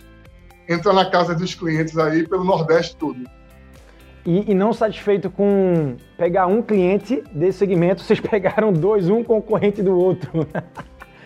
entrar 0.70 0.92
na 0.92 1.10
casa 1.10 1.34
dos 1.34 1.54
clientes 1.54 1.98
aí 1.98 2.26
pelo 2.26 2.44
Nordeste 2.44 2.96
todo. 2.96 3.18
E, 4.24 4.52
e, 4.52 4.54
não 4.54 4.72
satisfeito 4.72 5.30
com 5.30 5.96
pegar 6.16 6.46
um 6.46 6.62
cliente 6.62 7.24
desse 7.32 7.58
segmento, 7.58 8.02
vocês 8.04 8.20
pegaram 8.20 8.72
dois, 8.72 9.08
um 9.08 9.24
concorrente 9.24 9.82
do 9.82 9.98
outro. 9.98 10.46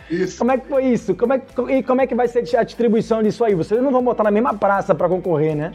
Isso. 0.08 0.38
Como 0.38 0.50
é 0.50 0.58
que 0.58 0.66
foi 0.68 0.84
isso? 0.84 1.14
Como 1.14 1.32
é, 1.32 1.42
e 1.70 1.82
como 1.82 2.00
é 2.00 2.06
que 2.06 2.14
vai 2.14 2.28
ser 2.28 2.44
a 2.56 2.62
distribuição 2.62 3.22
disso 3.22 3.44
aí? 3.44 3.54
Vocês 3.54 3.82
não 3.82 3.90
vão 3.90 4.02
botar 4.02 4.24
na 4.24 4.30
mesma 4.30 4.54
praça 4.54 4.94
para 4.94 5.08
concorrer, 5.08 5.56
né? 5.56 5.72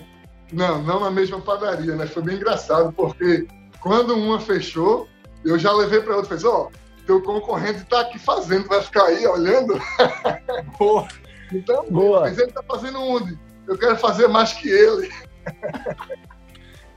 Não, 0.52 0.82
não 0.82 1.00
na 1.00 1.12
mesma 1.12 1.40
padaria, 1.42 1.96
né? 1.96 2.08
Foi 2.08 2.24
bem 2.24 2.36
engraçado, 2.36 2.92
porque 2.94 3.48
quando 3.82 4.16
uma 4.16 4.40
fechou, 4.40 5.08
eu 5.44 5.60
já 5.60 5.72
levei 5.74 6.00
para 6.02 6.16
outra 6.16 6.36
e 6.36 6.40
falei, 6.40 6.58
ó, 6.58 6.68
oh, 6.68 6.72
teu 7.06 7.22
concorrente 7.22 7.82
está 7.82 8.02
aqui 8.02 8.18
fazendo, 8.18 8.68
vai 8.68 8.82
ficar 8.82 9.06
aí 9.06 9.26
olhando? 9.28 9.80
Boa. 10.78 11.08
Então, 11.52 11.86
Boa. 11.90 12.22
mas 12.22 12.38
ele 12.38 12.50
está 12.50 12.64
fazendo 12.64 13.02
onde? 13.02 13.38
Eu 13.70 13.78
quero 13.78 13.96
fazer 13.98 14.28
mais 14.28 14.52
que 14.52 14.68
ele. 14.68 15.12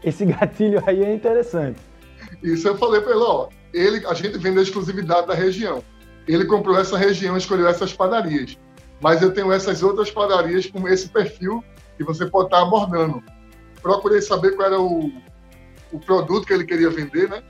Esse 0.02 0.24
gatilho 0.24 0.82
aí 0.86 1.04
é 1.04 1.14
interessante. 1.14 1.78
Isso 2.42 2.66
eu 2.66 2.78
falei 2.78 3.02
para 3.02 3.12
ele, 3.12 3.20
ó, 3.20 3.48
ele, 3.74 4.06
a 4.06 4.14
gente 4.14 4.38
vende 4.38 4.58
a 4.58 4.62
exclusividade 4.62 5.26
da 5.26 5.34
região. 5.34 5.84
Ele 6.26 6.46
comprou 6.46 6.78
essa 6.78 6.96
região, 6.96 7.36
escolheu 7.36 7.68
essas 7.68 7.92
padarias. 7.92 8.58
Mas 9.02 9.20
eu 9.20 9.34
tenho 9.34 9.52
essas 9.52 9.82
outras 9.82 10.10
padarias 10.10 10.64
com 10.64 10.88
esse 10.88 11.10
perfil 11.10 11.62
que 11.98 12.04
você 12.04 12.24
pode 12.24 12.46
estar 12.46 12.62
abordando. 12.62 13.22
Procurei 13.82 14.22
saber 14.22 14.56
qual 14.56 14.68
era 14.68 14.80
o, 14.80 15.12
o 15.92 16.00
produto 16.00 16.46
que 16.46 16.54
ele 16.54 16.64
queria 16.64 16.88
vender, 16.88 17.28
né? 17.28 17.42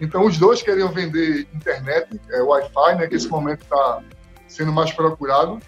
Então, 0.00 0.24
os 0.24 0.38
dois 0.38 0.62
queriam 0.62 0.88
vender 0.88 1.46
internet, 1.54 2.18
é, 2.30 2.40
Wi-Fi, 2.40 2.96
né? 2.96 3.06
Que 3.06 3.16
esse 3.16 3.28
momento 3.28 3.62
está 3.64 4.02
sendo 4.48 4.72
mais 4.72 4.92
procurado. 4.92 5.58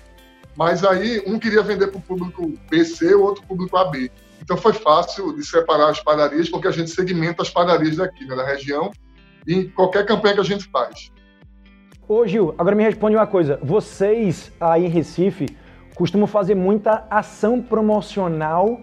Mas 0.59 0.85
aí, 0.85 1.23
um 1.25 1.39
queria 1.39 1.63
vender 1.63 1.87
para 1.87 1.99
o 1.99 2.03
público 2.03 2.53
BC, 2.69 3.15
o 3.15 3.23
outro 3.23 3.45
público 3.45 3.77
AB. 3.77 4.11
Então 4.43 4.57
foi 4.57 4.73
fácil 4.73 5.33
de 5.37 5.47
separar 5.47 5.91
as 5.91 6.01
padarias, 6.01 6.51
porque 6.51 6.67
a 6.67 6.73
gente 6.73 6.91
segmenta 6.91 7.43
as 7.43 7.49
padarias 7.49 7.95
daqui, 7.95 8.27
né, 8.27 8.35
da 8.35 8.45
região, 8.45 8.91
em 9.47 9.69
qualquer 9.69 10.05
campanha 10.05 10.35
que 10.35 10.41
a 10.41 10.45
gente 10.45 10.69
faz. 10.69 11.13
Ô 12.09 12.27
Gil, 12.27 12.57
agora 12.59 12.75
me 12.75 12.83
responde 12.83 13.15
uma 13.15 13.27
coisa. 13.27 13.61
Vocês 13.63 14.51
aí 14.61 14.85
em 14.85 14.89
Recife 14.89 15.47
costumam 15.95 16.27
fazer 16.27 16.57
muita 16.57 17.07
ação 17.09 17.63
promocional, 17.63 18.81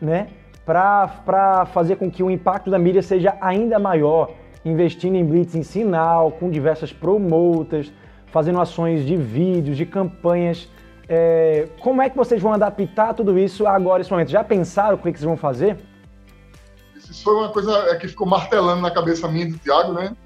né? 0.00 0.28
Para 0.64 1.66
fazer 1.66 1.96
com 1.96 2.10
que 2.10 2.22
o 2.22 2.30
impacto 2.30 2.70
da 2.70 2.78
mídia 2.78 3.02
seja 3.02 3.36
ainda 3.42 3.78
maior, 3.78 4.32
investindo 4.64 5.16
em 5.16 5.24
blitz 5.24 5.54
em 5.54 5.62
sinal, 5.62 6.32
com 6.32 6.48
diversas 6.48 6.94
promoters, 6.94 7.92
fazendo 8.28 8.58
ações 8.58 9.04
de 9.04 9.16
vídeos, 9.16 9.76
de 9.76 9.84
campanhas 9.84 10.66
é, 11.12 11.68
como 11.80 12.00
é 12.00 12.08
que 12.08 12.16
vocês 12.16 12.40
vão 12.40 12.52
adaptar 12.52 13.14
tudo 13.14 13.36
isso 13.36 13.66
agora, 13.66 13.98
nesse 13.98 14.12
momento? 14.12 14.30
Já 14.30 14.44
pensaram 14.44 14.94
o 14.94 14.98
que, 14.98 15.10
vocês 15.10 15.24
vão 15.24 15.36
fazer? 15.36 15.76
Isso 16.94 17.24
foi 17.24 17.34
uma 17.34 17.48
coisa 17.48 17.76
é, 17.90 17.96
que 17.96 18.06
ficou 18.06 18.28
martelando 18.28 18.80
na 18.80 18.92
cabeça 18.92 19.26
minha 19.26 19.50
do 19.50 19.58
Thiago, 19.58 19.92
né? 19.92 20.16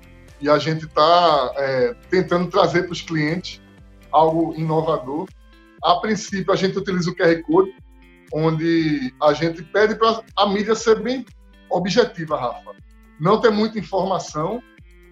E 0.42 0.50
a 0.50 0.58
gente 0.58 0.84
está 0.84 1.52
é, 1.56 1.94
tentando 2.10 2.50
trazer 2.50 2.82
para 2.82 2.92
os 2.92 3.00
clientes 3.00 3.62
algo 4.12 4.54
inovador. 4.58 5.26
A 5.82 5.94
princípio, 5.96 6.52
a 6.52 6.56
gente 6.56 6.76
utiliza 6.76 7.10
o 7.10 7.16
QR 7.16 7.42
Code, 7.44 7.74
onde 8.34 9.10
a 9.22 9.32
gente 9.32 9.62
pede 9.62 9.94
para 9.94 10.22
a 10.36 10.46
mídia 10.46 10.74
ser 10.74 11.00
bem 11.00 11.24
objetiva, 11.70 12.38
Rafa. 12.38 12.72
Não 13.18 13.40
ter 13.40 13.50
muita 13.50 13.78
informação, 13.78 14.62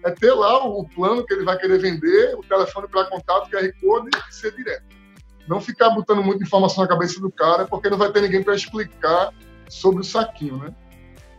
é 0.05 0.11
ter 0.11 0.33
lá 0.33 0.67
o 0.67 0.87
plano 0.87 1.25
que 1.25 1.33
ele 1.33 1.43
vai 1.43 1.57
querer 1.57 1.79
vender, 1.79 2.35
o 2.35 2.43
telefone 2.43 2.87
para 2.87 3.05
contato, 3.05 3.49
QR 3.49 3.73
Code 3.81 4.09
e 4.29 4.35
ser 4.35 4.55
direto 4.55 5.02
não 5.47 5.59
ficar 5.59 5.89
botando 5.89 6.23
muita 6.23 6.43
informação 6.43 6.83
na 6.83 6.89
cabeça 6.89 7.19
do 7.19 7.31
cara, 7.31 7.65
porque 7.65 7.89
não 7.89 7.97
vai 7.97 8.11
ter 8.11 8.21
ninguém 8.21 8.43
para 8.43 8.55
explicar 8.55 9.31
sobre 9.69 10.01
o 10.01 10.03
saquinho, 10.03 10.57
né? 10.57 10.73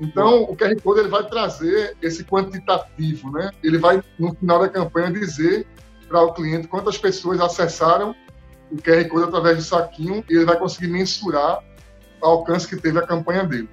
Então, 0.01 0.43
o 0.43 0.57
QR 0.57 0.75
Code 0.83 1.01
ele 1.01 1.09
vai 1.09 1.25
trazer 1.25 1.97
esse 2.03 2.25
quantitativo, 2.25 3.31
né? 3.31 3.51
Ele 3.63 3.79
vai, 3.79 4.03
no 4.19 4.35
final 4.35 4.59
da 4.59 4.69
campanha, 4.69 5.11
dizer 5.11 5.67
para 6.09 6.21
o 6.23 6.33
cliente 6.33 6.67
quantas 6.67 6.99
pessoas 6.99 7.41
acessaram 7.41 8.15
o 8.71 8.77
QR 8.77 9.09
Code 9.09 9.25
através 9.25 9.57
do 9.57 9.63
saquinho 9.63 10.25
e 10.29 10.35
ele 10.35 10.45
vai 10.45 10.59
conseguir 10.59 10.89
mensurar 10.89 11.63
o 12.21 12.27
alcance 12.27 12.67
que 12.69 12.77
teve 12.77 12.99
a 12.99 13.03
campanha 13.03 13.45
dele. 13.45 13.69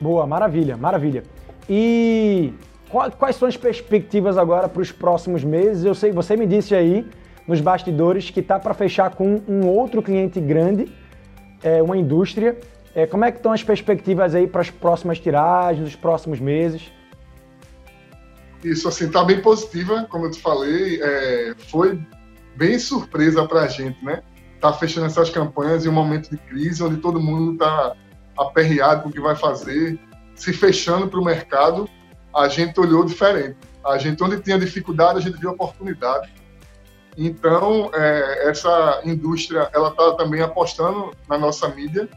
Boa, 0.00 0.26
maravilha, 0.26 0.76
maravilha. 0.76 1.24
E 1.68 2.54
quais 3.18 3.36
são 3.36 3.48
as 3.48 3.56
perspectivas 3.56 4.38
agora 4.38 4.68
para 4.68 4.80
os 4.80 4.92
próximos 4.92 5.42
meses? 5.42 5.84
Eu 5.84 5.94
sei, 5.94 6.12
você 6.12 6.36
me 6.36 6.46
disse 6.46 6.74
aí 6.74 7.04
nos 7.48 7.62
bastidores 7.62 8.28
que 8.28 8.40
está 8.40 8.60
para 8.60 8.74
fechar 8.74 9.14
com 9.14 9.42
um 9.48 9.66
outro 9.66 10.02
cliente 10.02 10.38
grande, 10.38 10.92
é, 11.62 11.82
uma 11.82 11.96
indústria. 11.96 12.60
É, 12.94 13.06
como 13.06 13.24
é 13.24 13.32
que 13.32 13.38
estão 13.38 13.52
as 13.52 13.62
perspectivas 13.62 14.34
aí 14.34 14.46
para 14.46 14.60
as 14.60 14.70
próximas 14.70 15.18
tiragens, 15.18 15.88
os 15.88 15.96
próximos 15.96 16.38
meses? 16.38 16.92
Isso, 18.62 18.86
assim, 18.86 19.06
está 19.06 19.24
bem 19.24 19.40
positiva, 19.40 20.06
como 20.10 20.26
eu 20.26 20.30
te 20.30 20.40
falei, 20.40 21.00
é, 21.02 21.54
foi 21.70 21.98
bem 22.54 22.78
surpresa 22.78 23.46
para 23.46 23.62
a 23.62 23.68
gente, 23.68 24.04
né? 24.04 24.22
Tá 24.60 24.72
fechando 24.72 25.06
essas 25.06 25.30
campanhas 25.30 25.86
em 25.86 25.88
um 25.88 25.92
momento 25.92 26.28
de 26.30 26.36
crise, 26.36 26.82
onde 26.82 26.98
todo 26.98 27.20
mundo 27.20 27.52
está 27.52 27.94
aperreado 28.36 29.04
com 29.04 29.08
o 29.08 29.12
que 29.12 29.20
vai 29.20 29.36
fazer, 29.36 29.98
se 30.34 30.52
fechando 30.52 31.08
para 31.08 31.20
o 31.20 31.24
mercado, 31.24 31.88
a 32.34 32.48
gente 32.48 32.78
olhou 32.78 33.04
diferente. 33.04 33.56
A 33.84 33.96
gente, 33.96 34.22
onde 34.22 34.40
tinha 34.40 34.58
dificuldade, 34.58 35.18
a 35.18 35.22
gente 35.22 35.38
viu 35.38 35.50
oportunidade 35.50 36.28
então, 37.20 37.90
é, 37.92 38.48
essa 38.48 39.02
indústria 39.04 39.68
ela 39.74 39.88
está 39.88 40.14
também 40.14 40.40
apostando 40.40 41.10
na 41.28 41.36
nossa 41.36 41.68
mídia 41.68 42.08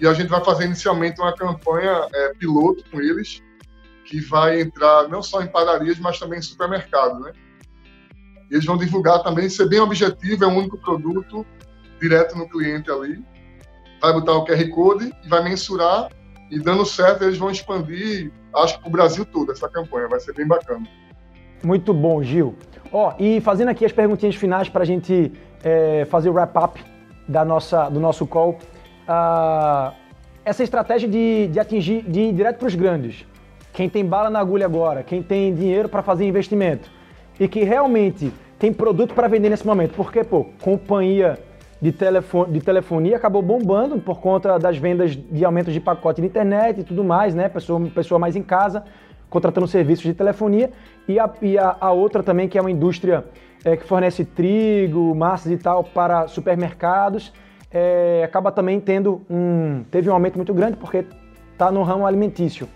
e 0.00 0.06
a 0.08 0.12
gente 0.12 0.28
vai 0.28 0.44
fazer 0.44 0.64
inicialmente 0.64 1.20
uma 1.20 1.32
campanha 1.32 2.08
é, 2.12 2.34
piloto 2.34 2.82
com 2.90 3.00
eles 3.00 3.40
que 4.04 4.20
vai 4.20 4.60
entrar 4.60 5.08
não 5.08 5.22
só 5.22 5.40
em 5.40 5.46
padarias, 5.46 6.00
mas 6.00 6.18
também 6.18 6.40
em 6.40 6.42
supermercado, 6.42 7.20
né? 7.20 7.32
eles 8.50 8.64
vão 8.64 8.76
divulgar 8.76 9.22
também, 9.22 9.48
ser 9.48 9.68
bem 9.68 9.80
objetivo, 9.80 10.44
é 10.44 10.46
um 10.46 10.56
único 10.56 10.78
produto 10.78 11.46
direto 12.00 12.36
no 12.36 12.48
cliente 12.48 12.90
ali. 12.90 13.22
Vai 14.00 14.12
botar 14.12 14.32
o 14.32 14.44
QR 14.44 14.68
Code 14.70 15.12
e 15.24 15.28
vai 15.28 15.42
mensurar 15.44 16.08
e 16.50 16.58
dando 16.58 16.84
certo 16.86 17.24
eles 17.24 17.36
vão 17.36 17.50
expandir, 17.50 18.32
acho 18.54 18.74
que 18.74 18.80
para 18.80 18.88
o 18.88 18.92
Brasil 18.92 19.24
todo 19.26 19.52
essa 19.52 19.68
campanha, 19.68 20.08
vai 20.08 20.18
ser 20.18 20.34
bem 20.34 20.46
bacana. 20.46 20.88
Muito 21.62 21.92
bom, 21.92 22.22
Gil. 22.22 22.54
Ó, 22.92 23.12
e 23.18 23.40
fazendo 23.40 23.68
aqui 23.68 23.84
as 23.84 23.92
perguntinhas 23.92 24.36
finais 24.36 24.68
para 24.68 24.82
a 24.82 24.86
gente 24.86 25.32
é, 25.62 26.06
fazer 26.06 26.30
o 26.30 26.32
wrap-up 26.32 26.82
da 27.26 27.44
nossa, 27.44 27.88
do 27.88 28.00
nosso 28.00 28.26
call. 28.26 28.58
Uh, 29.08 29.92
essa 30.44 30.62
estratégia 30.62 31.08
de, 31.08 31.48
de 31.48 31.60
atingir, 31.60 32.02
de 32.02 32.20
ir 32.20 32.32
direto 32.32 32.58
para 32.58 32.68
os 32.68 32.74
grandes, 32.74 33.26
quem 33.72 33.88
tem 33.88 34.04
bala 34.04 34.30
na 34.30 34.38
agulha 34.38 34.64
agora, 34.64 35.02
quem 35.02 35.22
tem 35.22 35.54
dinheiro 35.54 35.88
para 35.88 36.02
fazer 36.02 36.26
investimento 36.26 36.90
e 37.38 37.46
que 37.46 37.62
realmente 37.62 38.32
tem 38.58 38.72
produto 38.72 39.14
para 39.14 39.28
vender 39.28 39.50
nesse 39.50 39.66
momento, 39.66 39.92
porque, 39.94 40.24
pô, 40.24 40.46
companhia 40.60 41.38
de, 41.80 41.92
telefone, 41.92 42.52
de 42.52 42.60
telefonia 42.60 43.16
acabou 43.16 43.40
bombando 43.40 43.98
por 43.98 44.20
conta 44.20 44.58
das 44.58 44.76
vendas 44.76 45.14
de 45.14 45.44
aumentos 45.44 45.72
de 45.72 45.80
pacote 45.80 46.20
de 46.20 46.26
internet 46.26 46.80
e 46.80 46.84
tudo 46.84 47.04
mais, 47.04 47.34
né? 47.34 47.48
Pessoa, 47.48 47.80
pessoa 47.94 48.18
mais 48.18 48.34
em 48.34 48.42
casa 48.42 48.84
contratando 49.30 49.66
serviços 49.66 50.04
de 50.04 50.14
telefonia, 50.14 50.70
e 51.06 51.18
a, 51.18 51.30
e 51.40 51.58
a, 51.58 51.76
a 51.80 51.92
outra 51.92 52.22
também, 52.22 52.48
que 52.48 52.58
é 52.58 52.60
uma 52.60 52.70
indústria 52.70 53.24
é, 53.64 53.76
que 53.76 53.84
fornece 53.84 54.24
trigo, 54.24 55.14
massas 55.14 55.52
e 55.52 55.56
tal 55.56 55.84
para 55.84 56.28
supermercados, 56.28 57.32
é, 57.70 58.22
acaba 58.24 58.50
também 58.50 58.80
tendo 58.80 59.22
um, 59.28 59.84
teve 59.90 60.08
um 60.08 60.12
aumento 60.12 60.36
muito 60.36 60.54
grande 60.54 60.76
porque 60.76 61.04
está 61.52 61.70
no 61.70 61.82
ramo 61.82 62.06
alimentício. 62.06 62.68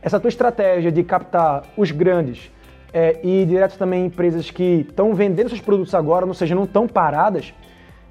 Essa 0.00 0.20
tua 0.20 0.28
estratégia 0.28 0.92
de 0.92 1.02
captar 1.02 1.64
os 1.76 1.90
grandes 1.90 2.50
é, 2.92 3.18
e 3.24 3.44
direto 3.44 3.76
também 3.76 4.06
empresas 4.06 4.50
que 4.50 4.86
estão 4.88 5.14
vendendo 5.14 5.48
seus 5.48 5.60
produtos 5.60 5.94
agora, 5.94 6.24
ou 6.24 6.34
seja, 6.34 6.54
não 6.54 6.64
estão 6.64 6.86
paradas, 6.86 7.52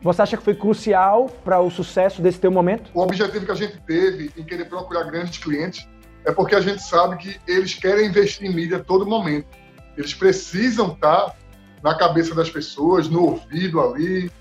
você 0.02 0.22
acha 0.22 0.38
que 0.38 0.44
foi 0.44 0.54
crucial 0.54 1.30
para 1.44 1.60
o 1.60 1.72
sucesso 1.72 2.22
desse 2.22 2.40
teu 2.40 2.52
momento? 2.52 2.92
O 2.94 3.02
objetivo 3.02 3.46
que 3.46 3.52
a 3.52 3.56
gente 3.56 3.80
teve 3.88 4.30
em 4.38 4.44
querer 4.44 4.66
procurar 4.66 5.04
grandes 5.06 5.40
clientes 5.40 5.88
é 6.26 6.32
porque 6.32 6.56
a 6.56 6.62
gente 6.62 6.82
sabe 6.82 7.18
que 7.18 7.40
eles 7.48 7.76
querem 7.76 8.08
investir 8.08 8.50
em 8.50 8.54
mídia 8.54 8.78
a 8.78 8.84
todo 8.84 9.06
momento. 9.06 9.48
Eles 9.96 10.14
precisam 10.14 10.92
estar 10.94 11.30
tá 11.30 11.36
na 11.84 11.96
cabeça 11.96 12.34
das 12.34 12.50
pessoas, 12.50 13.08
no 13.08 13.24
ouvido 13.24 13.80
ali, 13.80 14.32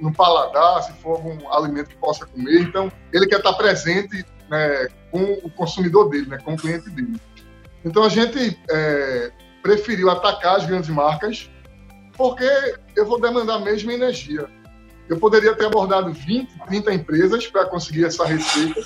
no 0.00 0.12
paladar, 0.12 0.82
se 0.82 0.92
for 0.94 1.16
algum 1.16 1.52
alimento 1.52 1.90
que 1.90 1.96
possa 1.96 2.24
comer. 2.26 2.62
Então, 2.62 2.90
ele 3.12 3.26
quer 3.26 3.36
estar 3.36 3.52
tá 3.52 3.58
presente 3.58 4.24
né, 4.48 4.88
com 5.10 5.34
o 5.44 5.50
consumidor 5.50 6.08
dele, 6.08 6.26
né, 6.26 6.38
com 6.42 6.54
o 6.54 6.56
cliente 6.56 6.88
dele. 6.90 7.20
Então, 7.84 8.02
a 8.02 8.08
gente 8.08 8.58
é, 8.70 9.30
preferiu 9.62 10.08
atacar 10.08 10.56
as 10.56 10.66
grandes 10.66 10.88
marcas 10.88 11.50
porque 12.16 12.48
eu 12.96 13.06
vou 13.06 13.20
demandar 13.20 13.56
a 13.56 13.60
mesma 13.60 13.92
energia. 13.92 14.46
Eu 15.08 15.18
poderia 15.18 15.54
ter 15.54 15.66
abordado 15.66 16.12
20, 16.12 16.58
30 16.66 16.94
empresas 16.94 17.46
para 17.46 17.66
conseguir 17.66 18.04
essa 18.04 18.24
receita 18.24 18.80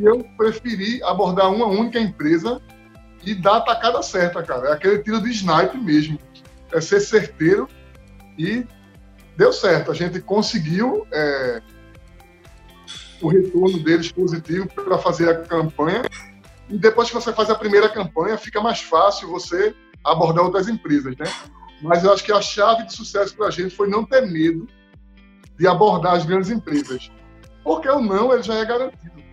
eu 0.00 0.24
preferi 0.36 1.02
abordar 1.02 1.52
uma 1.52 1.66
única 1.66 1.98
empresa 1.98 2.60
e 3.24 3.34
dar 3.34 3.58
a 3.58 3.60
tacada 3.60 4.02
certa, 4.02 4.42
cara. 4.42 4.68
É 4.68 4.72
aquele 4.72 4.98
tiro 5.02 5.20
de 5.20 5.30
snipe 5.30 5.76
mesmo. 5.78 6.18
É 6.72 6.80
ser 6.80 7.00
certeiro 7.00 7.68
e 8.38 8.66
deu 9.36 9.52
certo. 9.52 9.90
A 9.90 9.94
gente 9.94 10.20
conseguiu 10.20 11.06
é, 11.12 11.62
o 13.20 13.28
retorno 13.28 13.78
deles 13.82 14.10
positivo 14.10 14.66
para 14.68 14.98
fazer 14.98 15.28
a 15.28 15.40
campanha 15.42 16.02
e 16.68 16.78
depois 16.78 17.08
que 17.08 17.14
você 17.14 17.32
faz 17.32 17.50
a 17.50 17.54
primeira 17.54 17.88
campanha, 17.88 18.38
fica 18.38 18.60
mais 18.60 18.80
fácil 18.80 19.28
você 19.28 19.74
abordar 20.02 20.44
outras 20.44 20.68
empresas, 20.68 21.14
né? 21.16 21.26
Mas 21.82 22.02
eu 22.02 22.12
acho 22.12 22.24
que 22.24 22.32
a 22.32 22.40
chave 22.40 22.86
de 22.86 22.94
sucesso 22.94 23.36
para 23.36 23.48
a 23.48 23.50
gente 23.50 23.74
foi 23.74 23.88
não 23.88 24.04
ter 24.04 24.22
medo 24.22 24.66
de 25.58 25.66
abordar 25.66 26.14
as 26.14 26.24
grandes 26.24 26.50
empresas. 26.50 27.10
Porque 27.62 27.88
o 27.88 28.00
não 28.00 28.32
ele 28.32 28.42
já 28.42 28.54
é 28.54 28.64
garantido. 28.64 29.31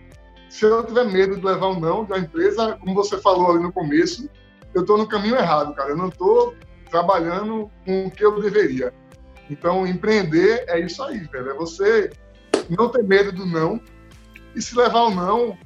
Se 0.50 0.66
eu 0.66 0.84
tiver 0.84 1.04
medo 1.04 1.36
de 1.36 1.46
levar 1.46 1.68
um 1.68 1.78
não 1.78 2.04
da 2.04 2.18
empresa, 2.18 2.76
como 2.80 2.92
você 2.92 3.16
falou 3.18 3.52
ali 3.52 3.62
no 3.62 3.72
começo, 3.72 4.28
eu 4.74 4.80
estou 4.80 4.98
no 4.98 5.06
caminho 5.06 5.36
errado, 5.36 5.72
cara. 5.74 5.90
Eu 5.90 5.96
não 5.96 6.08
estou 6.08 6.56
trabalhando 6.90 7.70
com 7.86 8.06
o 8.06 8.10
que 8.10 8.24
eu 8.24 8.40
deveria. 8.42 8.92
Então, 9.48 9.86
empreender 9.86 10.64
é 10.66 10.80
isso 10.80 11.02
aí, 11.04 11.20
velho. 11.20 11.50
É 11.50 11.54
você 11.54 12.10
não 12.68 12.88
ter 12.88 13.04
medo 13.04 13.30
do 13.30 13.46
não 13.46 13.80
e 14.54 14.60
se 14.60 14.76
levar 14.76 15.04
o 15.04 15.14
não, 15.14 15.56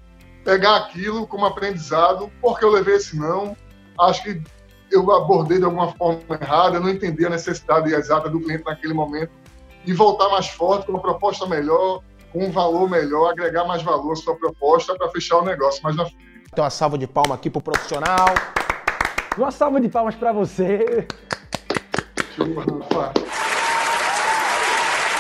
pegar 0.44 0.76
aquilo 0.76 1.26
como 1.26 1.46
aprendizado, 1.46 2.30
porque 2.42 2.62
eu 2.62 2.70
levei 2.70 2.96
esse 2.96 3.16
não, 3.16 3.56
acho 3.98 4.22
que 4.22 4.42
eu 4.90 5.10
abordei 5.10 5.58
de 5.58 5.64
alguma 5.64 5.92
forma 5.92 6.20
errada, 6.38 6.78
não 6.78 6.90
entendi 6.90 7.24
a 7.24 7.30
necessidade 7.30 7.92
exata 7.92 8.28
do 8.28 8.38
cliente 8.38 8.64
naquele 8.66 8.92
momento 8.92 9.32
e 9.86 9.94
voltar 9.94 10.28
mais 10.28 10.46
forte 10.48 10.84
com 10.84 10.92
uma 10.92 11.00
proposta 11.00 11.46
melhor, 11.46 12.02
um 12.34 12.50
valor 12.50 12.90
melhor, 12.90 13.30
agregar 13.30 13.64
mais 13.64 13.82
valor 13.82 14.12
à 14.12 14.16
sua 14.16 14.34
proposta 14.34 14.94
para 14.96 15.08
fechar 15.10 15.38
o 15.38 15.44
negócio 15.44 15.82
mais 15.82 15.94
na 15.96 16.04
frente. 16.04 16.18
Então, 16.52 16.64
uma 16.64 16.70
salva 16.70 16.98
de 16.98 17.06
palmas 17.06 17.38
aqui 17.38 17.48
pro 17.48 17.60
profissional. 17.60 18.26
Uma 19.38 19.50
salva 19.50 19.80
de 19.80 19.88
palmas 19.88 20.14
para 20.14 20.32
você. 20.32 21.06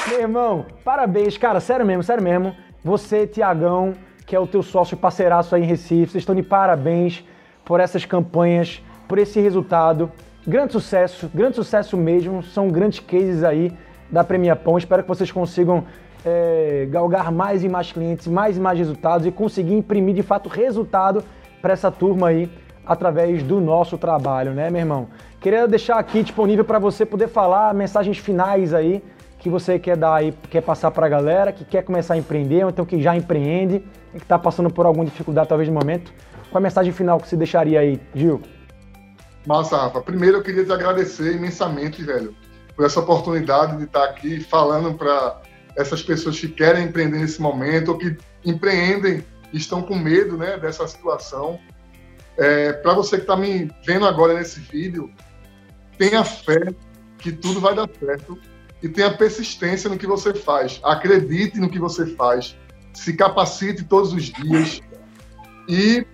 Meu 0.08 0.20
irmão, 0.20 0.66
parabéns, 0.84 1.38
cara, 1.38 1.60
sério 1.60 1.86
mesmo, 1.86 2.02
sério 2.02 2.22
mesmo. 2.22 2.54
Você, 2.82 3.26
Tiagão, 3.26 3.94
que 4.26 4.34
é 4.34 4.40
o 4.40 4.46
teu 4.46 4.62
sócio 4.62 4.96
parceiraço 4.96 5.54
aí 5.54 5.62
em 5.62 5.66
Recife, 5.66 6.12
vocês 6.12 6.22
estão 6.22 6.34
de 6.34 6.42
parabéns 6.42 7.24
por 7.64 7.80
essas 7.80 8.04
campanhas, 8.04 8.82
por 9.08 9.18
esse 9.18 9.40
resultado. 9.40 10.10
Grande 10.46 10.72
sucesso, 10.72 11.30
grande 11.32 11.56
sucesso 11.56 11.96
mesmo. 11.96 12.42
São 12.42 12.68
grandes 12.68 13.00
cases 13.00 13.42
aí 13.42 13.72
da 14.10 14.22
Premia 14.22 14.54
Pão. 14.54 14.76
Espero 14.76 15.02
que 15.02 15.08
vocês 15.08 15.32
consigam 15.32 15.84
é, 16.24 16.86
galgar 16.90 17.30
mais 17.30 17.62
e 17.62 17.68
mais 17.68 17.92
clientes, 17.92 18.26
mais 18.26 18.56
e 18.56 18.60
mais 18.60 18.78
resultados 18.78 19.26
e 19.26 19.30
conseguir 19.30 19.74
imprimir 19.74 20.14
de 20.14 20.22
fato 20.22 20.48
resultado 20.48 21.22
para 21.60 21.72
essa 21.72 21.90
turma 21.90 22.28
aí 22.28 22.50
através 22.86 23.42
do 23.42 23.60
nosso 23.60 23.98
trabalho, 23.98 24.52
né, 24.52 24.70
meu 24.70 24.80
irmão? 24.80 25.08
Queria 25.40 25.68
deixar 25.68 25.98
aqui 25.98 26.22
disponível 26.22 26.64
para 26.64 26.78
você 26.78 27.04
poder 27.04 27.28
falar 27.28 27.74
mensagens 27.74 28.18
finais 28.18 28.72
aí 28.72 29.02
que 29.38 29.50
você 29.50 29.78
quer 29.78 29.94
dar 29.94 30.14
aí, 30.14 30.32
quer 30.48 30.62
passar 30.62 30.90
para 30.90 31.04
a 31.04 31.08
galera 31.08 31.52
que 31.52 31.66
quer 31.66 31.82
começar 31.82 32.14
a 32.14 32.16
empreender, 32.16 32.64
ou 32.64 32.70
então 32.70 32.86
que 32.86 33.02
já 33.02 33.14
empreende 33.14 33.84
e 34.14 34.16
que 34.16 34.24
está 34.24 34.38
passando 34.38 34.70
por 34.70 34.86
alguma 34.86 35.04
dificuldade 35.04 35.48
talvez 35.48 35.68
no 35.68 35.74
momento. 35.74 36.10
Qual 36.50 36.58
a 36.58 36.62
mensagem 36.62 36.92
final 36.92 37.20
que 37.20 37.28
você 37.28 37.36
deixaria 37.36 37.80
aí, 37.80 38.00
Gil? 38.14 38.40
Massa, 39.46 39.76
Rafa. 39.76 40.00
Primeiro 40.00 40.38
eu 40.38 40.42
queria 40.42 40.64
te 40.64 40.72
agradecer 40.72 41.36
imensamente, 41.36 42.02
velho, 42.02 42.34
por 42.74 42.86
essa 42.86 43.00
oportunidade 43.00 43.76
de 43.76 43.84
estar 43.84 44.04
aqui 44.04 44.40
falando 44.40 44.94
para 44.94 45.42
essas 45.76 46.02
pessoas 46.02 46.38
que 46.38 46.48
querem 46.48 46.86
empreender 46.86 47.18
nesse 47.18 47.40
momento 47.40 47.88
ou 47.88 47.98
que 47.98 48.16
empreendem 48.44 49.24
estão 49.52 49.82
com 49.82 49.96
medo 49.96 50.36
né, 50.36 50.58
dessa 50.58 50.86
situação. 50.86 51.58
É, 52.36 52.72
para 52.72 52.94
você 52.94 53.16
que 53.16 53.22
está 53.22 53.36
me 53.36 53.70
vendo 53.86 54.06
agora 54.06 54.34
nesse 54.34 54.60
vídeo, 54.60 55.10
tenha 55.96 56.24
fé 56.24 56.74
que 57.18 57.32
tudo 57.32 57.60
vai 57.60 57.74
dar 57.74 57.88
certo 57.98 58.38
e 58.82 58.88
tenha 58.88 59.16
persistência 59.16 59.88
no 59.88 59.96
que 59.96 60.06
você 60.06 60.34
faz. 60.34 60.80
Acredite 60.82 61.58
no 61.58 61.70
que 61.70 61.78
você 61.78 62.06
faz, 62.14 62.56
se 62.92 63.14
capacite 63.14 63.84
todos 63.84 64.12
os 64.12 64.24
dias 64.24 64.80
e 65.68 66.06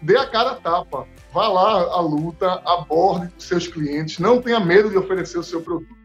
dê 0.00 0.16
a 0.16 0.26
cara 0.26 0.52
a 0.52 0.56
tapa. 0.56 1.06
Vá 1.32 1.48
lá 1.48 1.82
à 1.94 2.00
luta, 2.00 2.62
aborde 2.64 3.32
seus 3.38 3.66
clientes, 3.66 4.18
não 4.18 4.40
tenha 4.40 4.60
medo 4.60 4.90
de 4.90 4.98
oferecer 4.98 5.38
o 5.38 5.42
seu 5.42 5.62
produto. 5.62 6.01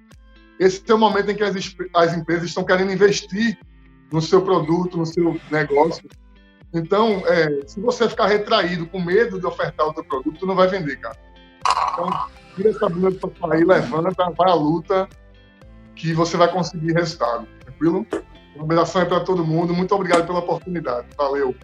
Esse 0.59 0.83
é 0.89 0.93
o 0.93 0.97
momento 0.97 1.29
em 1.29 1.35
que 1.35 1.43
as, 1.43 1.55
as 1.95 2.13
empresas 2.15 2.45
estão 2.45 2.63
querendo 2.63 2.91
investir 2.91 3.57
no 4.11 4.21
seu 4.21 4.41
produto, 4.41 4.97
no 4.97 5.05
seu 5.05 5.39
negócio. 5.51 6.07
Então, 6.73 7.23
é, 7.25 7.65
se 7.65 7.79
você 7.79 8.09
ficar 8.09 8.27
retraído, 8.27 8.87
com 8.87 8.99
medo 8.99 9.39
de 9.39 9.45
ofertar 9.45 9.87
o 9.87 9.93
seu 9.93 10.03
produto, 10.03 10.45
não 10.45 10.55
vai 10.55 10.67
vender, 10.67 10.97
cara. 10.97 11.17
Então, 11.93 12.09
tira 12.55 12.69
essa 12.69 12.89
bunda 12.89 13.11
do 13.11 13.19
sofá 13.19 13.53
aí, 13.53 13.63
levanta, 13.63 14.31
vai 14.31 14.49
à 14.49 14.53
luta 14.53 15.07
que 15.95 16.13
você 16.13 16.37
vai 16.37 16.51
conseguir 16.51 16.93
resultado. 16.93 17.47
Tranquilo? 17.59 18.05
Uma 18.55 18.63
abração 18.63 19.01
é 19.01 19.05
para 19.05 19.19
todo 19.19 19.45
mundo. 19.45 19.73
Muito 19.73 19.93
obrigado 19.93 20.25
pela 20.25 20.39
oportunidade. 20.39 21.07
Valeu. 21.17 21.55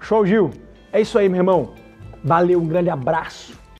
Show, 0.00 0.24
Gil. 0.24 0.50
É 0.92 1.00
isso 1.00 1.18
aí, 1.18 1.28
meu 1.28 1.38
irmão. 1.38 1.74
Valeu, 2.22 2.60
um 2.60 2.66
grande 2.66 2.90
abraço. 2.90 3.57